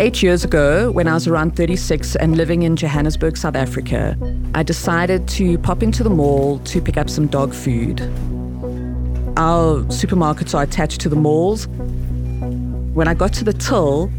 Eight 0.00 0.22
years 0.22 0.44
ago, 0.44 0.90
when 0.90 1.08
I 1.08 1.14
was 1.14 1.26
around 1.26 1.56
36 1.56 2.16
and 2.16 2.36
living 2.36 2.62
in 2.62 2.76
Johannesburg, 2.76 3.36
South 3.36 3.56
Africa, 3.56 4.18
I 4.54 4.62
decided 4.62 5.26
to 5.28 5.56
pop 5.58 5.82
into 5.82 6.02
the 6.02 6.10
mall 6.10 6.58
to 6.58 6.82
pick 6.82 6.96
up 6.96 7.08
some 7.08 7.26
dog 7.26 7.54
food. 7.54 8.00
Our 9.36 9.82
supermarkets 9.84 10.54
are 10.54 10.62
attached 10.62 11.00
to 11.02 11.08
the 11.08 11.16
malls. 11.16 11.68
When 12.94 13.08
I 13.08 13.14
got 13.14 13.32
to 13.34 13.44
the 13.44 13.52
till, 13.52 14.10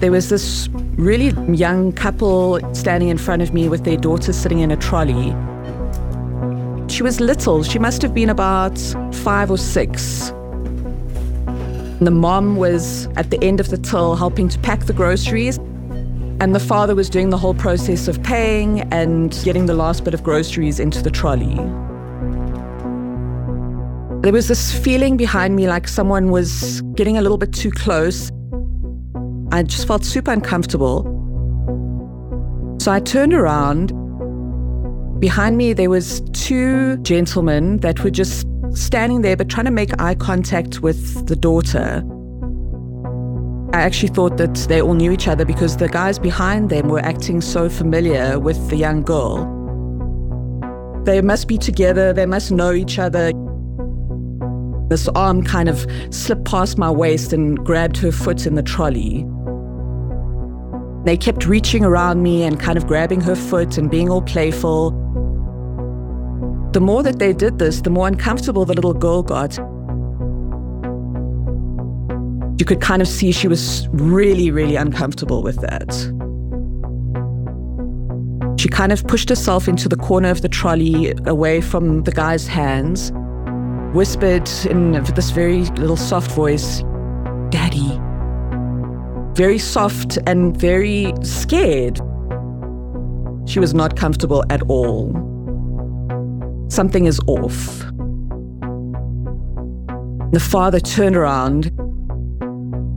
there 0.00 0.10
was 0.10 0.30
this 0.30 0.68
really 0.96 1.28
young 1.54 1.92
couple 1.92 2.58
standing 2.74 3.10
in 3.10 3.18
front 3.18 3.42
of 3.42 3.52
me 3.52 3.68
with 3.68 3.84
their 3.84 3.98
daughter 3.98 4.32
sitting 4.32 4.60
in 4.60 4.70
a 4.70 4.76
trolley. 4.76 5.34
She 6.88 7.02
was 7.02 7.20
little, 7.20 7.62
she 7.62 7.78
must 7.78 8.00
have 8.00 8.14
been 8.14 8.30
about 8.30 8.78
five 9.12 9.50
or 9.50 9.58
six. 9.58 10.32
The 12.00 12.10
mom 12.10 12.56
was 12.56 13.08
at 13.16 13.30
the 13.30 13.38
end 13.44 13.60
of 13.60 13.68
the 13.68 13.76
till 13.76 14.16
helping 14.16 14.48
to 14.48 14.58
pack 14.60 14.86
the 14.86 14.94
groceries, 14.94 15.58
and 15.58 16.54
the 16.54 16.60
father 16.60 16.94
was 16.94 17.10
doing 17.10 17.28
the 17.28 17.36
whole 17.36 17.52
process 17.52 18.08
of 18.08 18.22
paying 18.22 18.80
and 18.92 19.38
getting 19.44 19.66
the 19.66 19.74
last 19.74 20.02
bit 20.02 20.14
of 20.14 20.24
groceries 20.24 20.80
into 20.80 21.02
the 21.02 21.10
trolley. 21.10 21.56
There 24.22 24.32
was 24.32 24.48
this 24.48 24.72
feeling 24.72 25.18
behind 25.18 25.56
me 25.56 25.68
like 25.68 25.86
someone 25.86 26.30
was 26.30 26.80
getting 26.94 27.18
a 27.18 27.22
little 27.22 27.38
bit 27.38 27.52
too 27.52 27.70
close. 27.70 28.30
I 29.52 29.62
just 29.64 29.86
felt 29.86 30.04
super 30.04 30.30
uncomfortable. 30.30 31.02
So 32.80 32.92
I 32.92 33.00
turned 33.00 33.34
around. 33.34 33.92
Behind 35.20 35.56
me, 35.56 35.72
there 35.72 35.90
was 35.90 36.20
two 36.32 36.96
gentlemen 36.98 37.78
that 37.78 38.02
were 38.02 38.10
just 38.10 38.46
standing 38.72 39.22
there 39.22 39.36
but 39.36 39.48
trying 39.48 39.66
to 39.66 39.72
make 39.72 40.00
eye 40.00 40.14
contact 40.14 40.80
with 40.80 41.26
the 41.26 41.36
daughter. 41.36 42.02
I 43.72 43.82
actually 43.82 44.08
thought 44.08 44.36
that 44.38 44.54
they 44.68 44.80
all 44.80 44.94
knew 44.94 45.12
each 45.12 45.28
other 45.28 45.44
because 45.44 45.76
the 45.76 45.88
guys 45.88 46.18
behind 46.18 46.70
them 46.70 46.88
were 46.88 47.00
acting 47.00 47.40
so 47.40 47.68
familiar 47.68 48.38
with 48.38 48.70
the 48.70 48.76
young 48.76 49.02
girl. 49.02 49.44
They 51.04 51.20
must 51.22 51.48
be 51.48 51.58
together, 51.58 52.12
they 52.12 52.26
must 52.26 52.50
know 52.50 52.72
each 52.72 52.98
other. 52.98 53.32
This 54.88 55.06
arm 55.08 55.44
kind 55.44 55.68
of 55.68 55.86
slipped 56.10 56.44
past 56.46 56.78
my 56.78 56.90
waist 56.90 57.32
and 57.32 57.58
grabbed 57.64 57.96
her 57.98 58.10
foot 58.10 58.46
in 58.46 58.54
the 58.54 58.62
trolley. 58.62 59.24
They 61.04 61.16
kept 61.16 61.46
reaching 61.46 61.84
around 61.84 62.22
me 62.22 62.42
and 62.42 62.60
kind 62.60 62.76
of 62.76 62.86
grabbing 62.86 63.22
her 63.22 63.34
foot 63.34 63.78
and 63.78 63.90
being 63.90 64.10
all 64.10 64.20
playful. 64.20 64.90
The 66.72 66.80
more 66.80 67.02
that 67.02 67.18
they 67.18 67.32
did 67.32 67.58
this, 67.58 67.80
the 67.80 67.90
more 67.90 68.06
uncomfortable 68.06 68.66
the 68.66 68.74
little 68.74 68.92
girl 68.92 69.22
got. 69.22 69.56
You 72.60 72.66
could 72.66 72.82
kind 72.82 73.00
of 73.00 73.08
see 73.08 73.32
she 73.32 73.48
was 73.48 73.88
really, 73.92 74.50
really 74.50 74.76
uncomfortable 74.76 75.42
with 75.42 75.56
that. 75.62 75.90
She 78.60 78.68
kind 78.68 78.92
of 78.92 79.06
pushed 79.06 79.30
herself 79.30 79.68
into 79.68 79.88
the 79.88 79.96
corner 79.96 80.28
of 80.28 80.42
the 80.42 80.48
trolley 80.50 81.14
away 81.24 81.62
from 81.62 82.02
the 82.02 82.12
guy's 82.12 82.46
hands, 82.46 83.10
whispered 83.94 84.50
in 84.68 84.92
this 84.92 85.30
very 85.30 85.64
little 85.76 85.96
soft 85.96 86.30
voice, 86.32 86.82
Daddy. 87.48 87.98
Very 89.34 89.58
soft 89.58 90.18
and 90.26 90.56
very 90.56 91.12
scared. 91.22 91.96
She 93.48 93.58
was 93.58 93.74
not 93.74 93.96
comfortable 93.96 94.44
at 94.50 94.62
all. 94.62 95.12
Something 96.68 97.06
is 97.06 97.20
off. 97.26 97.78
The 100.32 100.40
father 100.40 100.80
turned 100.80 101.16
around. 101.16 101.72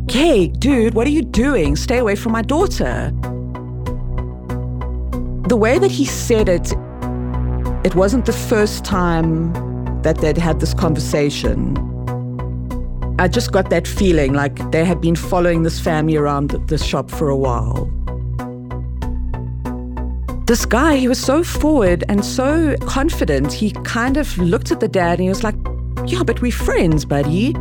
Hey, 0.10 0.48
dude, 0.48 0.94
what 0.94 1.08
are 1.08 1.12
you 1.12 1.24
doing? 1.24 1.76
Stay 1.76 1.98
away 1.98 2.16
from 2.16 2.32
my 2.32 2.42
daughter 2.42 3.12
the 5.54 5.58
way 5.58 5.78
that 5.78 5.92
he 5.92 6.04
said 6.04 6.50
it, 6.50 6.72
it 7.86 7.94
wasn't 7.94 8.26
the 8.26 8.34
first 8.34 8.84
time 8.84 9.54
that 10.02 10.18
they'd 10.18 10.36
had 10.36 10.60
this 10.60 10.74
conversation. 10.74 11.76
I 13.24 13.30
just 13.30 13.54
got 13.54 13.70
that 13.70 13.88
feeling 13.88 14.34
like 14.34 14.70
they 14.72 14.84
had 14.84 15.00
been 15.00 15.16
following 15.16 15.64
this 15.64 15.80
family 15.80 16.18
around 16.18 16.50
the 16.68 16.78
shop 16.78 17.10
for 17.10 17.30
a 17.30 17.38
while. 17.38 17.86
This 20.46 20.66
guy, 20.66 20.98
he 20.98 21.08
was 21.08 21.24
so 21.24 21.42
forward 21.42 22.04
and 22.10 22.26
so 22.26 22.76
confident. 22.82 23.54
He 23.54 23.72
kind 23.86 24.18
of 24.18 24.38
looked 24.38 24.72
at 24.74 24.82
the 24.82 24.90
dad 24.90 25.20
and 25.20 25.22
he 25.22 25.30
was 25.30 25.42
like, 25.42 25.56
Yeah, 26.06 26.24
but 26.24 26.42
we're 26.42 26.52
friends, 26.52 27.06
buddy. 27.06 27.56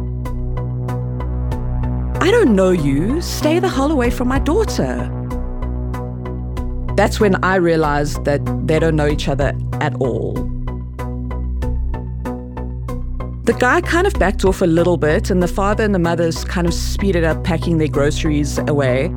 I 2.21 2.29
don't 2.33 2.57
know 2.57 2.73
you. 2.73 3.21
Stay 3.21 3.61
the 3.61 3.69
hell 3.69 3.93
away 3.93 4.11
from 4.11 4.27
my 4.27 4.41
daughter. 4.41 5.09
That's 6.97 7.21
when 7.21 7.37
I 7.45 7.55
realized 7.55 8.25
that 8.25 8.41
they 8.67 8.81
don't 8.81 8.97
know 8.97 9.07
each 9.07 9.29
other 9.29 9.57
at 9.81 9.95
all. 10.01 10.52
The 13.45 13.55
guy 13.55 13.81
kind 13.81 14.07
of 14.07 14.15
backed 14.21 14.45
off 14.45 14.63
a 14.63 14.67
little 14.67 14.97
bit, 14.97 15.29
and 15.29 15.43
the 15.43 15.49
father 15.49 15.83
and 15.83 15.93
the 15.93 15.99
mothers 15.99 16.45
kind 16.45 16.65
of 16.65 16.73
speeded 16.73 17.25
up 17.25 17.43
packing 17.43 17.79
their 17.79 17.89
groceries 17.89 18.59
away. 18.59 19.09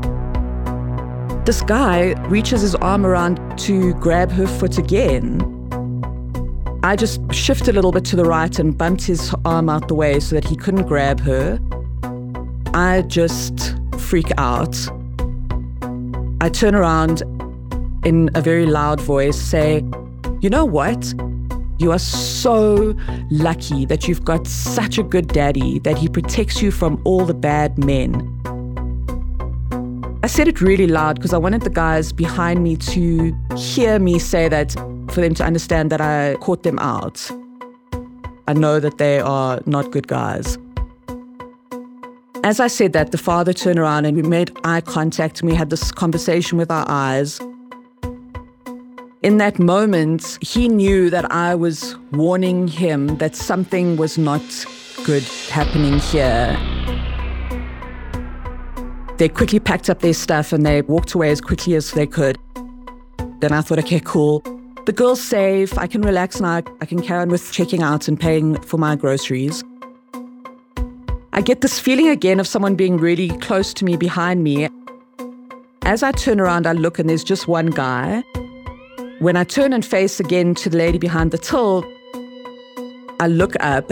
This 1.45 1.61
guy 1.61 2.13
reaches 2.27 2.61
his 2.61 2.73
arm 2.73 3.05
around 3.05 3.37
to 3.59 3.93
grab 3.95 4.31
her 4.31 4.47
foot 4.47 4.79
again. 4.79 5.39
I 6.81 6.95
just 6.95 7.21
shifted 7.31 7.69
a 7.69 7.73
little 7.73 7.91
bit 7.91 8.03
to 8.05 8.15
the 8.15 8.25
right 8.25 8.57
and 8.57 8.75
bumped 8.75 9.03
his 9.03 9.31
arm 9.45 9.69
out 9.69 9.87
the 9.87 9.93
way 9.93 10.19
so 10.19 10.33
that 10.33 10.43
he 10.43 10.55
couldn't 10.55 10.87
grab 10.87 11.19
her. 11.19 11.59
I 12.73 13.03
just 13.03 13.75
freak 13.99 14.31
out. 14.39 14.75
I 16.41 16.49
turn 16.49 16.73
around 16.73 17.21
in 18.03 18.31
a 18.33 18.41
very 18.41 18.65
loud 18.65 18.99
voice 19.01 19.39
say, 19.39 19.83
You 20.41 20.49
know 20.49 20.65
what? 20.65 21.13
You 21.77 21.91
are 21.91 21.99
so 21.99 22.95
lucky 23.29 23.85
that 23.85 24.07
you've 24.07 24.23
got 24.23 24.47
such 24.47 24.97
a 24.97 25.03
good 25.03 25.27
daddy 25.27 25.79
that 25.79 25.97
he 25.97 26.07
protects 26.07 26.61
you 26.61 26.71
from 26.71 27.01
all 27.03 27.25
the 27.25 27.33
bad 27.33 27.77
men. 27.77 28.31
I 30.23 30.27
said 30.27 30.47
it 30.47 30.61
really 30.61 30.87
loud 30.87 31.17
because 31.17 31.33
I 31.33 31.37
wanted 31.37 31.61
the 31.61 31.69
guys 31.69 32.11
behind 32.11 32.63
me 32.63 32.77
to 32.77 33.35
hear 33.57 33.99
me 33.99 34.19
say 34.19 34.47
that 34.47 34.71
for 35.09 35.21
them 35.21 35.33
to 35.35 35.43
understand 35.43 35.91
that 35.91 36.01
I 36.01 36.35
caught 36.35 36.63
them 36.63 36.79
out. 36.79 37.29
I 38.47 38.53
know 38.53 38.79
that 38.79 38.97
they 38.97 39.19
are 39.19 39.59
not 39.65 39.91
good 39.91 40.07
guys. 40.07 40.57
As 42.43 42.59
I 42.59 42.67
said 42.67 42.93
that, 42.93 43.11
the 43.11 43.17
father 43.17 43.53
turned 43.53 43.79
around 43.79 44.05
and 44.05 44.15
we 44.15 44.23
made 44.23 44.55
eye 44.63 44.81
contact 44.81 45.41
and 45.41 45.49
we 45.49 45.55
had 45.55 45.69
this 45.69 45.91
conversation 45.91 46.57
with 46.57 46.71
our 46.71 46.85
eyes 46.87 47.39
in 49.25 49.39
that 49.39 49.57
moment, 49.57 50.37
he 50.39 50.69
knew 50.69 51.09
that 51.09 51.31
I 51.31 51.55
was 51.55 51.95
warning 52.11 52.67
him 52.67 53.17
that 53.17 53.35
something 53.35 53.97
was 53.97 54.19
not 54.19 54.43
good 55.03 55.23
happening 55.49 55.97
here. 55.97 56.55
They 59.17 59.27
quickly 59.27 59.59
packed 59.59 59.89
up 59.89 60.01
their 60.01 60.13
stuff 60.13 60.53
and 60.53 60.63
they 60.63 60.83
walked 60.83 61.15
away 61.15 61.31
as 61.31 61.41
quickly 61.41 61.73
as 61.73 61.89
they 61.93 62.05
could. 62.05 62.37
Then 63.39 63.51
I 63.51 63.61
thought, 63.61 63.79
okay, 63.79 63.99
cool. 63.99 64.41
The 64.85 64.93
girl's 64.93 65.21
safe. 65.21 65.75
I 65.75 65.87
can 65.87 66.03
relax 66.03 66.39
now. 66.39 66.61
I 66.79 66.85
can 66.85 67.01
carry 67.01 67.23
on 67.23 67.29
with 67.29 67.51
checking 67.51 67.81
out 67.81 68.07
and 68.07 68.19
paying 68.19 68.61
for 68.61 68.77
my 68.77 68.95
groceries. 68.95 69.63
I 71.33 71.41
get 71.41 71.61
this 71.61 71.79
feeling 71.79 72.09
again 72.09 72.39
of 72.39 72.47
someone 72.47 72.75
being 72.75 72.97
really 72.97 73.29
close 73.39 73.73
to 73.73 73.85
me 73.85 73.97
behind 73.97 74.43
me. 74.43 74.69
As 75.81 76.03
I 76.03 76.11
turn 76.11 76.39
around, 76.39 76.67
I 76.67 76.73
look 76.73 76.99
and 76.99 77.09
there's 77.09 77.23
just 77.23 77.47
one 77.47 77.71
guy. 77.71 78.23
When 79.19 79.37
I 79.37 79.45
turn 79.45 79.71
and 79.71 79.85
face 79.85 80.19
again 80.19 80.55
to 80.55 80.69
the 80.69 80.77
lady 80.77 80.97
behind 80.97 81.31
the 81.31 81.37
till, 81.37 81.85
I 83.21 83.27
look 83.27 83.55
up. 83.61 83.87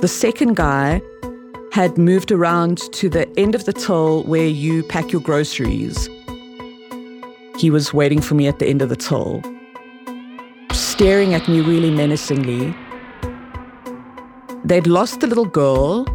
The 0.00 0.08
second 0.08 0.54
guy 0.54 1.02
had 1.72 1.98
moved 1.98 2.30
around 2.30 2.78
to 2.92 3.08
the 3.08 3.28
end 3.36 3.56
of 3.56 3.64
the 3.64 3.72
till 3.72 4.22
where 4.22 4.46
you 4.46 4.84
pack 4.84 5.10
your 5.10 5.20
groceries. 5.20 6.08
He 7.58 7.70
was 7.70 7.92
waiting 7.92 8.20
for 8.20 8.36
me 8.36 8.46
at 8.46 8.60
the 8.60 8.68
end 8.68 8.82
of 8.82 8.88
the 8.88 8.94
till, 8.94 9.42
staring 10.70 11.34
at 11.34 11.48
me 11.48 11.60
really 11.60 11.90
menacingly. 11.90 12.72
They'd 14.64 14.86
lost 14.86 15.18
the 15.18 15.26
little 15.26 15.44
girl. 15.44 16.06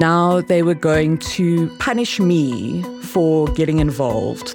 Now 0.00 0.40
they 0.40 0.62
were 0.62 0.74
going 0.74 1.18
to 1.36 1.68
punish 1.78 2.18
me 2.18 2.82
for 3.02 3.48
getting 3.48 3.80
involved. 3.80 4.54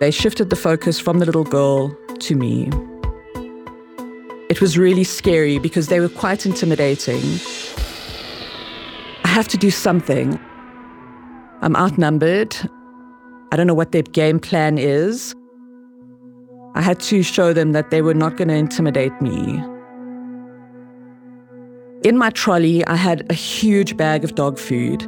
They 0.00 0.12
shifted 0.12 0.50
the 0.50 0.56
focus 0.56 1.00
from 1.00 1.18
the 1.18 1.26
little 1.26 1.44
girl 1.44 1.96
to 2.20 2.36
me. 2.36 2.70
It 4.48 4.60
was 4.60 4.78
really 4.78 5.02
scary 5.02 5.58
because 5.58 5.88
they 5.88 5.98
were 5.98 6.08
quite 6.08 6.46
intimidating. 6.46 7.20
I 9.24 9.28
have 9.28 9.48
to 9.48 9.56
do 9.56 9.70
something. 9.70 10.38
I'm 11.62 11.74
outnumbered. 11.74 12.56
I 13.50 13.56
don't 13.56 13.66
know 13.66 13.74
what 13.74 13.90
their 13.90 14.02
game 14.02 14.38
plan 14.38 14.78
is. 14.78 15.34
I 16.76 16.80
had 16.80 17.00
to 17.00 17.24
show 17.24 17.52
them 17.52 17.72
that 17.72 17.90
they 17.90 18.00
were 18.00 18.14
not 18.14 18.36
going 18.36 18.48
to 18.48 18.54
intimidate 18.54 19.20
me. 19.20 19.60
In 22.04 22.16
my 22.16 22.30
trolley, 22.30 22.86
I 22.86 22.94
had 22.94 23.28
a 23.30 23.34
huge 23.34 23.96
bag 23.96 24.22
of 24.22 24.36
dog 24.36 24.60
food. 24.60 25.04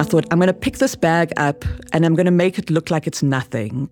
I 0.00 0.04
thought, 0.04 0.26
I'm 0.30 0.38
going 0.38 0.46
to 0.46 0.52
pick 0.54 0.78
this 0.78 0.94
bag 0.94 1.32
up 1.36 1.64
and 1.92 2.06
I'm 2.06 2.14
going 2.14 2.26
to 2.26 2.32
make 2.32 2.56
it 2.56 2.70
look 2.70 2.90
like 2.90 3.08
it's 3.08 3.22
nothing. 3.22 3.90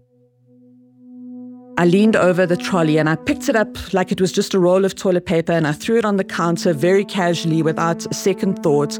I 1.78 1.84
leaned 1.84 2.14
over 2.14 2.46
the 2.46 2.56
trolley 2.56 2.96
and 2.96 3.08
I 3.08 3.16
picked 3.16 3.48
it 3.48 3.56
up 3.56 3.92
like 3.92 4.12
it 4.12 4.20
was 4.20 4.30
just 4.30 4.54
a 4.54 4.58
roll 4.58 4.84
of 4.84 4.94
toilet 4.94 5.26
paper 5.26 5.52
and 5.52 5.66
I 5.66 5.72
threw 5.72 5.98
it 5.98 6.04
on 6.04 6.16
the 6.16 6.24
counter 6.24 6.72
very 6.72 7.04
casually 7.04 7.60
without 7.60 8.06
a 8.06 8.14
second 8.14 8.62
thought, 8.62 8.98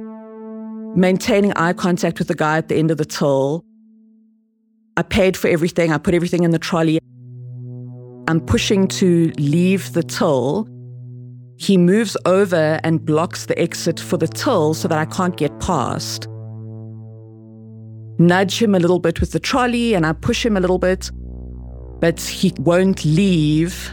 maintaining 0.97 1.53
eye 1.53 1.73
contact 1.73 2.19
with 2.19 2.29
the 2.29 2.35
guy 2.35 2.59
at 2.59 2.69
the 2.69 2.75
end 2.75 2.91
of 2.91 2.99
the 2.99 3.05
till. 3.05 3.65
I 4.97 5.03
paid 5.03 5.37
for 5.37 5.49
everything, 5.49 5.93
I 5.93 5.99
put 5.99 6.13
everything 6.13 6.43
in 6.43 6.51
the 6.51 6.59
trolley. 6.59 6.99
I'm 8.29 8.41
pushing 8.41 8.89
to 8.89 9.33
leave 9.39 9.93
the 9.93 10.03
till. 10.03 10.69
He 11.57 11.79
moves 11.79 12.17
over 12.27 12.81
and 12.83 13.03
blocks 13.03 13.47
the 13.47 13.59
exit 13.59 14.01
for 14.01 14.17
the 14.17 14.29
till 14.29 14.75
so 14.75 14.89
that 14.89 14.99
I 14.99 15.05
can't 15.05 15.37
get 15.37 15.59
past 15.61 16.27
nudge 18.19 18.61
him 18.61 18.75
a 18.75 18.79
little 18.79 18.99
bit 18.99 19.21
with 19.21 19.33
the 19.33 19.41
trolley 19.41 19.95
and 19.95 20.07
I 20.07 20.13
push 20.13 20.45
him 20.45 20.57
a 20.57 20.61
little 20.61 20.79
bit, 20.79 21.11
but 22.01 22.21
he 22.21 22.53
won't 22.59 23.05
leave. 23.05 23.91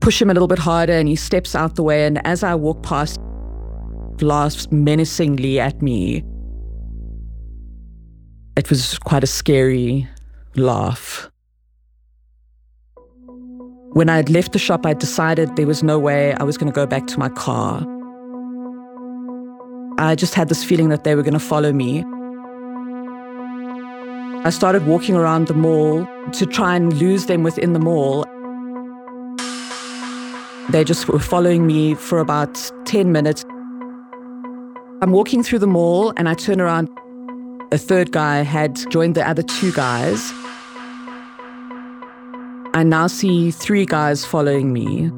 Push 0.00 0.20
him 0.20 0.30
a 0.30 0.34
little 0.34 0.48
bit 0.48 0.58
harder 0.58 0.92
and 0.92 1.08
he 1.08 1.16
steps 1.16 1.54
out 1.54 1.76
the 1.76 1.82
way. 1.82 2.06
And 2.06 2.24
as 2.26 2.42
I 2.42 2.54
walk 2.54 2.82
past, 2.82 3.18
laughs 4.20 4.70
menacingly 4.70 5.58
at 5.58 5.80
me. 5.82 6.22
It 8.56 8.70
was 8.70 8.98
quite 8.98 9.24
a 9.24 9.26
scary 9.26 10.08
laugh. 10.56 11.30
When 13.94 14.08
I 14.08 14.16
had 14.16 14.28
left 14.28 14.52
the 14.52 14.58
shop, 14.58 14.86
I 14.86 14.94
decided 14.94 15.56
there 15.56 15.66
was 15.66 15.82
no 15.82 15.98
way 15.98 16.34
I 16.34 16.42
was 16.42 16.58
going 16.58 16.70
to 16.70 16.74
go 16.74 16.86
back 16.86 17.06
to 17.08 17.18
my 17.18 17.28
car. 17.28 17.86
I 19.96 20.16
just 20.16 20.34
had 20.34 20.48
this 20.48 20.64
feeling 20.64 20.88
that 20.88 21.04
they 21.04 21.14
were 21.14 21.22
going 21.22 21.34
to 21.34 21.38
follow 21.38 21.72
me. 21.72 22.04
I 24.44 24.50
started 24.50 24.86
walking 24.86 25.14
around 25.14 25.46
the 25.46 25.54
mall 25.54 26.06
to 26.32 26.46
try 26.46 26.74
and 26.74 26.92
lose 26.94 27.26
them 27.26 27.44
within 27.44 27.72
the 27.74 27.78
mall. 27.78 28.24
They 30.70 30.82
just 30.82 31.08
were 31.08 31.20
following 31.20 31.66
me 31.66 31.94
for 31.94 32.18
about 32.18 32.70
10 32.86 33.12
minutes. 33.12 33.44
I'm 35.00 35.12
walking 35.12 35.42
through 35.42 35.60
the 35.60 35.68
mall 35.68 36.12
and 36.16 36.28
I 36.28 36.34
turn 36.34 36.60
around. 36.60 36.88
A 37.70 37.78
third 37.78 38.10
guy 38.10 38.42
had 38.42 38.78
joined 38.90 39.14
the 39.14 39.26
other 39.26 39.42
two 39.42 39.72
guys. 39.72 40.32
I 42.74 42.82
now 42.84 43.06
see 43.06 43.52
three 43.52 43.86
guys 43.86 44.24
following 44.24 44.72
me. 44.72 45.10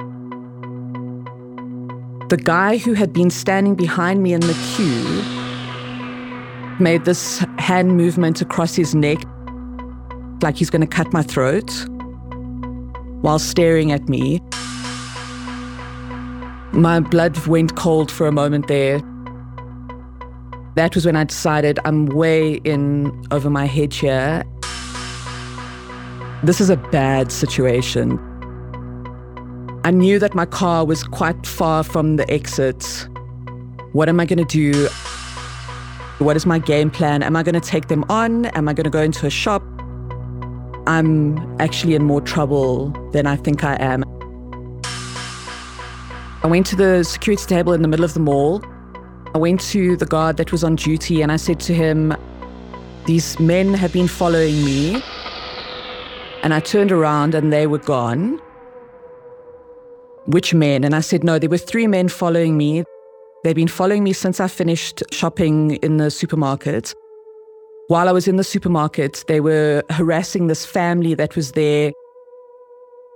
The 2.29 2.37
guy 2.37 2.77
who 2.77 2.95
had 2.95 3.13
been 3.13 3.31
standing 3.31 3.77
behind 3.77 4.23
me 4.23 4.33
in 4.33 4.41
the 4.41 4.55
queue 4.75 5.23
made 6.81 7.05
this 7.05 7.39
hand 7.59 7.97
movement 7.97 8.43
across 8.43 8.75
his 8.75 8.95
neck 8.95 9.19
like 10.43 10.57
he's 10.57 10.69
going 10.69 10.81
to 10.81 10.89
cut 10.89 11.13
my 11.13 11.23
throat 11.23 11.71
while 13.23 13.39
staring 13.39 13.93
at 13.93 14.09
me. 14.09 14.41
My 16.73 16.99
blood 17.01 17.47
went 17.47 17.77
cold 17.77 18.11
for 18.11 18.27
a 18.27 18.33
moment 18.33 18.67
there. 18.67 19.01
That 20.75 20.95
was 20.95 21.07
when 21.07 21.15
I 21.17 21.25
decided 21.25 21.79
I'm 21.85 22.07
way 22.07 22.55
in 22.65 23.25
over 23.31 23.49
my 23.49 23.67
head 23.67 23.95
here. 23.95 24.43
This 26.43 26.61
is 26.61 26.71
a 26.71 26.77
bad 26.77 27.31
situation. 27.31 28.19
I 29.87 29.93
knew 29.93 30.19
that 30.19 30.35
my 30.35 30.47
car 30.47 30.85
was 30.85 31.05
quite 31.05 31.47
far 31.47 31.85
from 31.85 32.17
the 32.17 32.29
exit. 32.29 33.07
What 33.93 34.09
am 34.09 34.19
I 34.19 34.27
going 34.27 34.45
to 34.45 34.45
do? 34.45 34.89
What 36.19 36.35
is 36.35 36.45
my 36.45 36.59
game 36.59 36.91
plan? 36.91 37.23
Am 37.23 37.37
I 37.37 37.45
going 37.45 37.55
to 37.55 37.61
take 37.61 37.87
them 37.87 38.05
on? 38.09 38.47
Am 38.47 38.69
I 38.69 38.73
going 38.73 38.83
to 38.83 38.91
go 38.91 39.01
into 39.01 39.27
a 39.27 39.31
shop? 39.31 39.63
I'm 40.89 41.39
actually 41.61 41.95
in 41.95 42.03
more 42.03 42.21
trouble 42.21 42.89
than 43.13 43.29
I 43.29 43.37
think 43.37 43.63
I 43.63 43.77
am. 43.77 44.03
I 46.43 46.49
went 46.49 46.67
to 46.67 46.75
the 46.75 47.05
security 47.05 47.47
table 47.47 47.73
in 47.73 47.83
the 47.83 47.89
middle 47.89 48.05
of 48.05 48.13
the 48.13 48.19
mall. 48.19 48.65
I 49.37 49.39
went 49.39 49.61
to 49.71 49.97
the 49.97 50.07
guard 50.07 50.37
that 50.39 50.51
was 50.51 50.65
on 50.65 50.75
duty 50.75 51.23
and 51.23 51.31
I 51.31 51.37
said 51.37 51.61
to 51.61 51.73
him, 51.73 52.13
These 53.05 53.39
men 53.39 53.73
have 53.75 53.93
been 53.93 54.09
following 54.09 54.65
me. 54.65 55.01
And 56.43 56.53
I 56.53 56.59
turned 56.59 56.91
around 56.91 57.37
and 57.37 57.53
they 57.53 57.69
were 57.69 57.79
gone. 57.79 58.41
Which 60.27 60.53
men? 60.53 60.83
And 60.83 60.95
I 60.95 61.01
said, 61.01 61.23
No, 61.23 61.39
there 61.39 61.51
were 61.51 61.59
three 61.59 61.87
men 61.87 62.09
following 62.09 62.57
me. 62.57 62.85
They've 63.45 63.55
been 63.55 63.69
following 63.69 64.03
me 64.03 64.13
since 64.13 64.41
I 64.41 64.49
finished 64.49 65.03
shopping 65.13 65.77
in 65.77 65.99
the 65.99 66.11
supermarket. 66.11 66.95
While 67.89 68.09
I 68.09 68.13
was 68.13 68.27
in 68.27 68.35
the 68.37 68.43
supermarket, 68.43 69.25
they 69.29 69.41
were 69.41 69.85
harassing 69.91 70.49
this 70.49 70.67
family 70.67 71.15
that 71.15 71.37
was 71.37 71.53
there. 71.53 71.93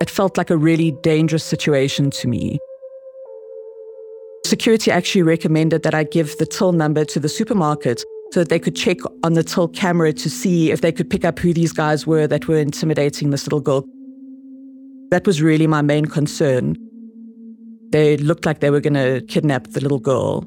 It 0.00 0.08
felt 0.08 0.38
like 0.38 0.50
a 0.50 0.56
really 0.56 0.92
dangerous 1.02 1.42
situation 1.42 2.10
to 2.10 2.28
me. 2.28 2.60
Security 4.46 4.92
actually 4.92 5.22
recommended 5.22 5.82
that 5.82 5.94
I 5.94 6.04
give 6.04 6.38
the 6.38 6.46
till 6.46 6.72
number 6.72 7.04
to 7.06 7.18
the 7.18 7.28
supermarket 7.28 8.04
so 8.32 8.40
that 8.40 8.48
they 8.48 8.60
could 8.60 8.76
check 8.76 8.98
on 9.24 9.32
the 9.32 9.42
till 9.42 9.66
camera 9.66 10.12
to 10.12 10.30
see 10.30 10.70
if 10.70 10.80
they 10.80 10.92
could 10.92 11.10
pick 11.10 11.24
up 11.24 11.40
who 11.40 11.52
these 11.52 11.72
guys 11.72 12.06
were 12.06 12.28
that 12.28 12.46
were 12.46 12.58
intimidating 12.58 13.30
this 13.30 13.44
little 13.44 13.60
girl. 13.60 13.84
That 15.10 15.26
was 15.26 15.42
really 15.42 15.66
my 15.66 15.82
main 15.82 16.06
concern. 16.06 16.76
They 17.90 18.16
looked 18.18 18.46
like 18.46 18.60
they 18.60 18.70
were 18.70 18.80
going 18.80 18.94
to 18.94 19.20
kidnap 19.26 19.68
the 19.68 19.80
little 19.80 19.98
girl. 19.98 20.44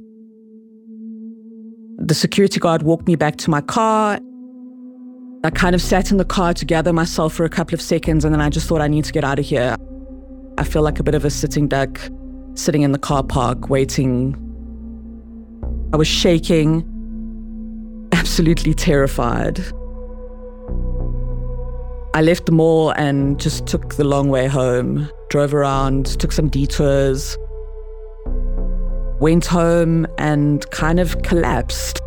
The 1.98 2.14
security 2.14 2.60
guard 2.60 2.84
walked 2.84 3.06
me 3.06 3.16
back 3.16 3.36
to 3.38 3.50
my 3.50 3.62
car. 3.62 4.20
I 5.44 5.50
kind 5.50 5.76
of 5.76 5.82
sat 5.82 6.10
in 6.10 6.18
the 6.18 6.26
car 6.26 6.54
to 6.54 6.66
gather 6.66 6.94
myself 6.94 7.34
for 7.34 7.44
a 7.44 7.50
couple 7.50 7.74
of 7.74 7.82
seconds, 7.82 8.24
and 8.24 8.34
then 8.34 8.40
I 8.40 8.50
just 8.50 8.68
thought 8.68 8.82
I 8.82 8.88
need 8.88 9.04
to 9.06 9.12
get 9.12 9.26
out 9.26 9.40
of 9.40 9.46
here. 9.46 9.76
I 10.58 10.64
feel 10.64 10.84
like 10.84 11.00
a 11.00 11.04
bit 11.04 11.16
of 11.16 11.26
a 11.26 11.30
sitting 11.30 11.68
duck, 11.68 12.00
sitting 12.54 12.82
in 12.82 12.94
the 12.94 13.00
car 13.00 13.24
park, 13.24 13.70
waiting. 13.70 14.36
I 15.92 15.98
was 15.98 16.08
shaking, 16.08 16.88
absolutely 18.14 18.74
terrified. 18.74 19.60
I 22.16 22.22
left 22.22 22.46
the 22.46 22.52
mall 22.52 22.92
and 22.92 23.40
just 23.40 23.66
took 23.66 23.96
the 23.96 24.04
long 24.04 24.30
way 24.30 24.46
home, 24.48 25.10
drove 25.30 25.52
around, 25.52 26.06
took 26.20 26.32
some 26.32 26.48
detours, 26.48 27.36
went 29.20 29.48
home 29.48 30.06
and 30.20 30.70
kind 30.70 31.00
of 31.00 31.20
collapsed. 31.24 32.00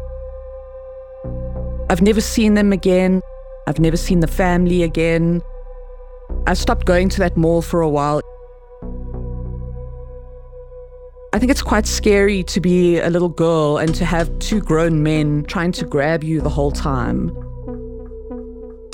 I've 1.90 2.03
never 2.03 2.21
seen 2.21 2.55
them 2.55 2.73
again. 2.73 3.21
I've 3.66 3.81
never 3.81 3.97
seen 3.97 4.21
the 4.21 4.29
family 4.29 4.85
again. 4.85 5.42
I 6.47 6.55
stopped 6.55 6.87
going 6.87 7.09
to 7.09 7.19
that 7.19 7.37
mall 7.37 7.61
for 7.61 7.81
a 7.81 7.88
while. 7.88 8.21
I 11.33 11.40
think 11.40 11.51
it's 11.51 11.62
quite 11.62 11.87
scary 11.87 12.45
to 12.45 12.61
be 12.61 13.01
a 13.01 13.11
little 13.11 13.29
girl 13.29 13.79
and 13.79 13.92
to 13.97 14.05
have 14.05 14.38
two 14.38 14.61
grown 14.61 15.03
men 15.03 15.45
trying 15.47 15.73
to 15.73 15.85
grab 15.85 16.23
you 16.23 16.40
the 16.40 16.49
whole 16.49 16.71
time. 16.71 17.37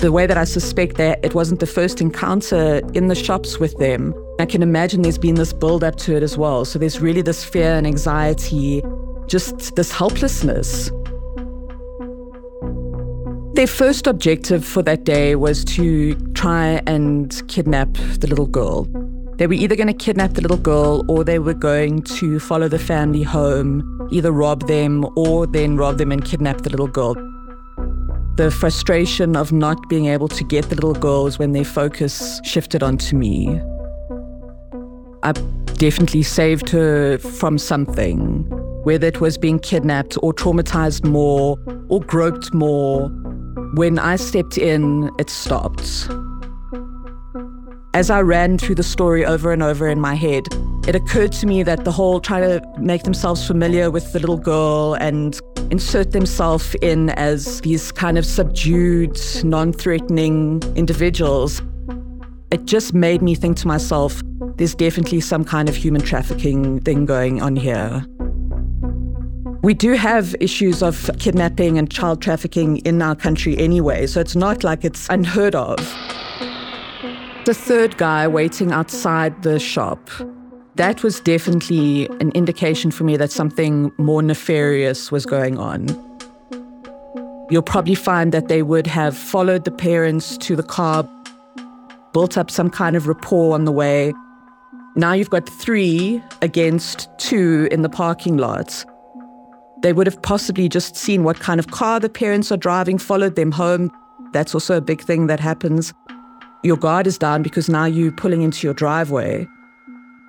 The 0.03 0.11
way 0.11 0.27
that 0.27 0.37
I 0.37 0.43
suspect 0.43 0.97
that 0.97 1.25
it 1.25 1.33
wasn't 1.33 1.61
the 1.61 1.67
first 1.67 2.01
encounter 2.01 2.81
in 2.93 3.07
the 3.07 3.15
shops 3.15 3.61
with 3.61 3.79
them, 3.79 4.13
I 4.41 4.47
can 4.47 4.61
imagine 4.61 5.03
there's 5.03 5.17
been 5.17 5.37
this 5.37 5.53
build 5.53 5.85
up 5.85 5.95
to 5.99 6.17
it 6.17 6.25
as 6.25 6.37
well. 6.37 6.65
So 6.65 6.81
there's 6.81 6.99
really 6.99 7.23
this 7.23 7.45
fear 7.45 7.75
and 7.75 7.87
anxiety, 7.87 8.83
just 9.29 9.77
this 9.77 9.93
helplessness. 9.93 10.91
Their 13.55 13.69
first 13.69 14.09
objective 14.09 14.65
for 14.65 14.83
that 14.83 15.05
day 15.05 15.37
was 15.37 15.65
to 15.67 16.17
try 16.33 16.83
and 16.89 17.41
kidnap 17.47 17.93
the 17.95 18.27
little 18.27 18.49
girl. 18.49 18.89
They 19.37 19.47
were 19.47 19.55
either 19.55 19.77
going 19.77 19.87
to 19.87 19.95
kidnap 19.95 20.33
the 20.33 20.41
little 20.41 20.57
girl 20.57 21.05
or 21.09 21.23
they 21.23 21.39
were 21.39 21.55
going 21.55 22.03
to 22.19 22.41
follow 22.41 22.67
the 22.67 22.81
family 22.81 23.23
home, 23.23 24.09
either 24.11 24.33
rob 24.33 24.67
them 24.67 25.07
or 25.15 25.47
then 25.47 25.77
rob 25.77 25.99
them 25.99 26.11
and 26.11 26.25
kidnap 26.25 26.63
the 26.63 26.71
little 26.71 26.89
girl. 26.89 27.15
The 28.37 28.51
frustration 28.51 29.37
of 29.37 29.53
not 29.53 29.89
being 29.91 30.07
able 30.07 30.29
to 30.29 30.43
get 30.43 30.71
the 30.71 30.75
little 30.75 30.95
girls 30.95 31.39
when 31.39 31.53
their 31.53 31.65
focus 31.65 32.41
shifted 32.45 32.83
onto 32.83 33.15
me. 33.15 33.61
I 35.23 35.33
definitely 35.75 36.23
saved 36.23 36.71
her 36.71 37.19
from 37.19 37.59
something, 37.59 38.45
whether 38.85 39.07
it 39.07 39.21
was 39.21 39.37
being 39.37 39.59
kidnapped 39.59 40.17
or 40.23 40.33
traumatized 40.33 41.05
more 41.05 41.59
or 41.91 42.01
groped 42.01 42.55
more. 42.55 43.09
When 43.75 43.99
I 43.99 44.17
stepped 44.17 44.57
in, 44.57 45.11
it 45.19 45.29
stopped. 45.29 46.09
As 47.95 48.09
I 48.09 48.23
ran 48.23 48.57
through 48.57 48.77
the 48.77 48.83
story 48.83 49.27
over 49.27 49.53
and 49.53 49.63
over 49.63 49.87
in 49.87 50.01
my 50.01 50.15
head, 50.15 50.47
it 50.87 50.97
occurred 50.97 51.33
to 51.33 51.47
me 51.47 51.63
that 51.63 51.85
the 51.85 51.93
whole 51.93 52.21
trying 52.21 52.43
to 52.43 52.81
make 52.81 53.05
themselves 53.05 53.47
familiar 53.47 53.91
with 53.91 54.13
the 54.13 54.19
little 54.19 54.37
girl 54.37 54.95
and 54.95 55.41
insert 55.71 56.11
themselves 56.11 56.75
in 56.83 57.11
as 57.11 57.61
these 57.61 57.93
kind 57.93 58.19
of 58.19 58.27
subdued, 58.27 59.19
non 59.45 59.73
threatening 59.73 60.61
individuals, 60.75 61.63
it 62.51 62.65
just 62.65 62.95
made 62.95 63.23
me 63.23 63.35
think 63.35 63.57
to 63.59 63.67
myself, 63.67 64.21
there's 64.57 64.75
definitely 64.75 65.21
some 65.21 65.45
kind 65.45 65.69
of 65.69 65.77
human 65.77 66.03
trafficking 66.03 66.81
thing 66.81 67.07
going 67.07 67.41
on 67.41 67.57
here. 67.57 68.05
We 69.63 69.75
do 69.75 69.93
have 69.93 70.35
issues 70.41 70.83
of 70.83 71.09
kidnapping 71.21 71.79
and 71.79 71.89
child 71.89 72.21
trafficking 72.21 72.79
in 72.79 73.01
our 73.01 73.15
country 73.15 73.57
anyway, 73.57 74.09
so 74.09 74.21
it's 74.21 74.35
not 74.35 74.65
like 74.65 74.85
it's 74.85 75.09
unheard 75.09 75.55
of. 75.55 75.79
The 77.45 77.55
third 77.55 77.97
guy 77.97 78.27
waiting 78.27 78.73
outside 78.73 79.43
the 79.43 79.61
shop, 79.61 80.11
that 80.77 81.03
was 81.03 81.21
definitely 81.21 82.07
an 82.21 82.31
indication 82.33 82.91
for 82.91 83.05
me 83.05 83.17
that 83.17 83.31
something 83.31 83.93
more 83.99 84.23
nefarious 84.23 85.13
was 85.13 85.27
going 85.27 85.59
on. 85.59 85.87
You'll 87.51 87.63
probably 87.63 87.95
find 87.95 88.33
that 88.33 88.49
they 88.49 88.63
would 88.63 88.87
have 88.87 89.17
followed 89.17 89.65
the 89.65 89.71
parents 89.71 90.39
to 90.39 90.57
the 90.57 90.63
car, 90.63 91.09
built 92.13 92.39
up 92.39 92.51
some 92.51 92.71
kind 92.71 92.97
of 92.97 93.07
rapport 93.07 93.55
on 93.55 93.65
the 93.65 93.73
way, 93.73 94.13
now 94.95 95.15
you've 95.15 95.31
got 95.31 95.49
three 95.49 96.23
against 96.43 97.09
two 97.17 97.67
in 97.71 97.81
the 97.81 97.89
parking 97.89 98.37
lot. 98.37 98.85
They 99.83 99.95
would 99.95 100.07
have 100.07 100.21
possibly 100.21 100.69
just 100.69 100.97
seen 100.97 101.25
what 101.25 101.41
kind 101.41 101.59
of 101.59 101.71
car 101.71 101.99
the 101.99 102.11
parents 102.11 102.53
are 102.53 102.59
driving, 102.59 102.99
followed 102.99 103.35
them 103.35 103.53
home. 103.53 103.91
That's 104.33 104.55
also 104.55 104.77
a 104.77 104.83
big 104.83 105.01
thing 105.01 105.29
that 105.29 105.41
happens. 105.41 105.95
Your 106.63 106.77
guard 106.77 107.07
is 107.07 107.17
down 107.17 107.43
because 107.43 107.71
now 107.71 107.87
you're 107.87 108.13
pulling 108.13 108.43
into 108.43 108.67
your 108.67 108.75
driveway 108.75 109.49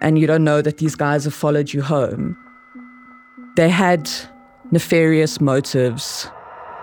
and 0.04 0.20
you 0.20 0.28
don't 0.28 0.44
know 0.44 0.62
that 0.62 0.78
these 0.78 0.96
guys 0.96 1.24
have 1.24 1.34
followed 1.34 1.74
you 1.74 1.82
home. 1.82 2.38
They 3.56 3.70
had 3.70 4.12
nefarious 4.70 5.40
motives, 5.40 6.28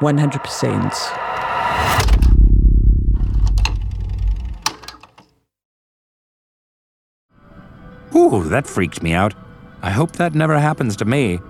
100%. 0.01 1.37
Ooh, 8.17 8.45
that 8.49 8.67
freaked 8.67 9.03
me 9.03 9.13
out. 9.13 9.35
I 9.83 9.91
hope 9.91 10.13
that 10.13 10.35
never 10.35 10.59
happens 10.59 10.97
to 10.97 11.05
me. 11.05 11.41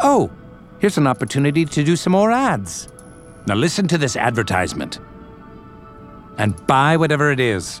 Oh, 0.00 0.30
here's 0.80 0.98
an 0.98 1.06
opportunity 1.06 1.64
to 1.64 1.84
do 1.84 1.96
some 1.96 2.12
more 2.12 2.32
ads. 2.32 2.88
Now 3.46 3.54
listen 3.54 3.86
to 3.88 3.98
this 3.98 4.16
advertisement 4.16 4.98
and 6.38 6.66
buy 6.66 6.96
whatever 6.96 7.30
it 7.30 7.38
is. 7.38 7.80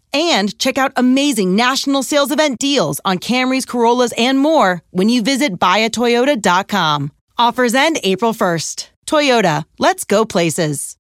and 0.13 0.57
check 0.59 0.77
out 0.77 0.93
amazing 0.95 1.55
national 1.55 2.03
sales 2.03 2.31
event 2.31 2.59
deals 2.59 2.99
on 3.05 3.17
Camrys, 3.19 3.67
Corollas, 3.67 4.13
and 4.17 4.39
more 4.39 4.81
when 4.91 5.09
you 5.09 5.21
visit 5.21 5.59
buyatoyota.com. 5.59 7.11
Offers 7.37 7.73
end 7.73 7.99
April 8.03 8.33
1st. 8.33 8.89
Toyota, 9.07 9.65
let's 9.79 10.03
go 10.03 10.25
places. 10.25 10.97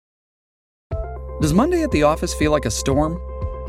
Does 1.42 1.54
Monday 1.54 1.84
at 1.84 1.92
the 1.92 2.04
office 2.04 2.34
feel 2.34 2.52
like 2.52 2.66
a 2.66 2.72
storm? 2.72 3.18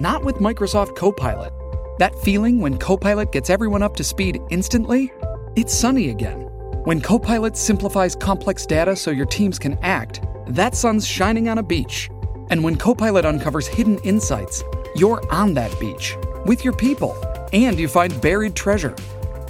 Not 0.01 0.25
with 0.25 0.37
Microsoft 0.37 0.97
Copilot. 0.97 1.53
That 1.99 2.15
feeling 2.21 2.61
when 2.61 2.79
Copilot 2.79 3.33
gets 3.33 3.51
everyone 3.51 3.83
up 3.83 3.95
to 3.97 4.05
speed 4.05 4.41
instantly? 4.51 5.13
It's 5.57 5.75
sunny 5.75 6.09
again. 6.09 6.41
When 6.85 7.01
Copilot 7.01 7.57
simplifies 7.57 8.17
complex 8.17 8.65
data 8.65 8.97
so 8.97 9.11
your 9.11 9.27
teams 9.27 9.59
can 9.59 9.79
act, 9.83 10.23
that 10.49 10.75
sun's 10.75 11.07
shining 11.07 11.49
on 11.49 11.59
a 11.59 11.63
beach. 11.63 12.09
And 12.49 12.65
when 12.65 12.77
Copilot 12.77 13.25
uncovers 13.25 13.69
hidden 13.69 13.99
insights, 13.99 14.65
you're 14.97 15.23
on 15.33 15.55
that 15.55 15.79
beach 15.79 16.17
with 16.47 16.65
your 16.65 16.75
people 16.75 17.17
and 17.53 17.79
you 17.79 17.89
find 17.89 18.21
buried 18.21 18.55
treasure. 18.55 18.95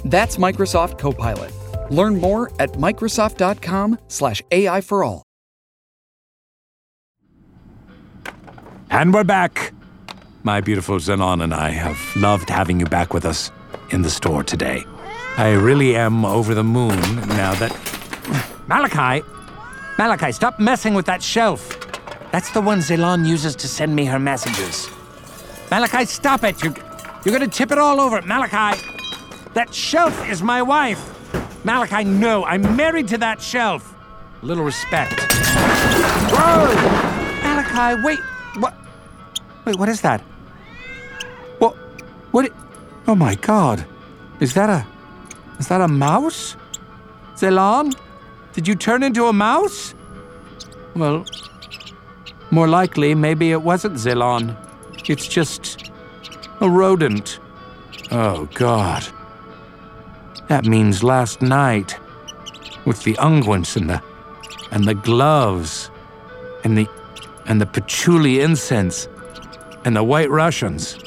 That's 0.05 0.37
Microsoft 0.37 0.97
Copilot. 0.97 1.51
Learn 1.91 2.19
more 2.19 2.51
at 2.59 2.71
Microsoft.com/slash 2.73 4.41
AI 4.51 4.81
for 4.81 5.03
all. 5.03 5.23
And 8.89 9.13
we're 9.13 9.23
back. 9.23 9.73
My 10.43 10.59
beautiful 10.59 10.97
Zenon 10.97 11.41
and 11.41 11.53
I 11.53 11.69
have 11.69 11.97
loved 12.15 12.49
having 12.49 12.79
you 12.79 12.85
back 12.85 13.13
with 13.13 13.25
us 13.25 13.51
in 13.91 14.01
the 14.01 14.09
store 14.09 14.43
today. 14.43 14.83
I 15.37 15.51
really 15.53 15.95
am 15.95 16.25
over 16.25 16.53
the 16.53 16.63
moon 16.63 16.99
now 17.27 17.53
that. 17.55 17.71
Malachi! 18.67 19.23
Malachi, 19.97 20.31
stop 20.31 20.59
messing 20.59 20.93
with 20.93 21.05
that 21.05 21.21
shelf. 21.23 21.77
That's 22.31 22.51
the 22.51 22.61
one 22.61 22.79
Zelon 22.79 23.25
uses 23.25 23.55
to 23.57 23.67
send 23.67 23.95
me 23.95 24.05
her 24.05 24.19
messages. 24.19 24.89
Malachi, 25.71 26.05
stop 26.05 26.43
it! 26.43 26.61
You're, 26.61 26.73
you're 27.23 27.31
gonna 27.31 27.47
tip 27.47 27.71
it 27.71 27.77
all 27.77 28.01
over. 28.01 28.21
Malachi! 28.23 28.77
That 29.53 29.73
shelf 29.73 30.29
is 30.29 30.43
my 30.43 30.61
wife! 30.61 30.99
Malachi, 31.63 32.03
no, 32.03 32.43
I'm 32.43 32.75
married 32.75 33.07
to 33.07 33.17
that 33.19 33.41
shelf. 33.41 33.95
A 34.43 34.45
little 34.45 34.65
respect. 34.65 35.13
Whoa! 36.33 36.73
Malachi, 37.41 38.01
wait, 38.03 38.19
what? 38.59 38.73
Wait, 39.63 39.77
what 39.77 39.87
is 39.87 40.01
that? 40.01 40.19
What? 41.59 41.75
What? 42.31 42.51
Oh 43.07 43.15
my 43.15 43.35
god. 43.35 43.85
Is 44.41 44.53
that 44.55 44.69
a. 44.69 44.85
Is 45.57 45.69
that 45.69 45.79
a 45.79 45.87
mouse? 45.87 46.57
Zelon? 47.35 47.95
Did 48.51 48.67
you 48.67 48.75
turn 48.75 49.03
into 49.03 49.27
a 49.27 49.33
mouse? 49.33 49.93
Well, 50.97 51.25
more 52.49 52.67
likely, 52.67 53.15
maybe 53.15 53.51
it 53.51 53.61
wasn't 53.61 53.93
Zelon. 53.95 54.57
It's 55.09 55.27
just 55.27 55.91
a 56.59 56.69
rodent. 56.69 57.39
Oh, 58.11 58.47
God. 58.53 59.05
That 60.47 60.65
means 60.65 61.03
last 61.03 61.41
night, 61.41 61.97
with 62.85 63.03
the 63.03 63.13
unguents 63.15 63.75
and 63.75 63.89
the 63.89 64.01
and 64.71 64.85
the 64.85 64.93
gloves, 64.95 65.89
and 66.63 66.77
the 66.77 66.87
and 67.45 67.59
the 67.61 67.65
patchouli 67.65 68.41
incense, 68.41 69.07
and 69.85 69.95
the 69.95 70.03
white 70.03 70.29
Russians. 70.29 70.97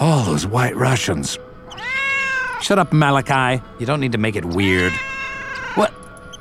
All 0.00 0.24
those 0.24 0.46
white 0.46 0.76
Russians. 0.76 1.38
Shut 2.60 2.78
up, 2.78 2.92
Malachi. 2.92 3.62
You 3.78 3.86
don't 3.86 4.00
need 4.00 4.12
to 4.12 4.18
make 4.18 4.36
it 4.36 4.44
weird. 4.44 4.92
What? 5.76 5.92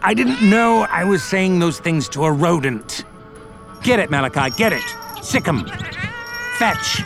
I 0.02 0.14
didn't 0.14 0.42
know 0.50 0.86
I 0.90 1.04
was 1.04 1.24
saying 1.24 1.60
those 1.60 1.80
things 1.80 2.10
to 2.10 2.26
a 2.26 2.32
rodent. 2.32 3.06
Get 3.84 4.00
it, 4.00 4.10
Malachi, 4.10 4.56
get 4.58 4.74
it. 4.74 4.84
Sick 5.22 5.48
'em. 5.48 5.66
Fetch. 6.58 7.04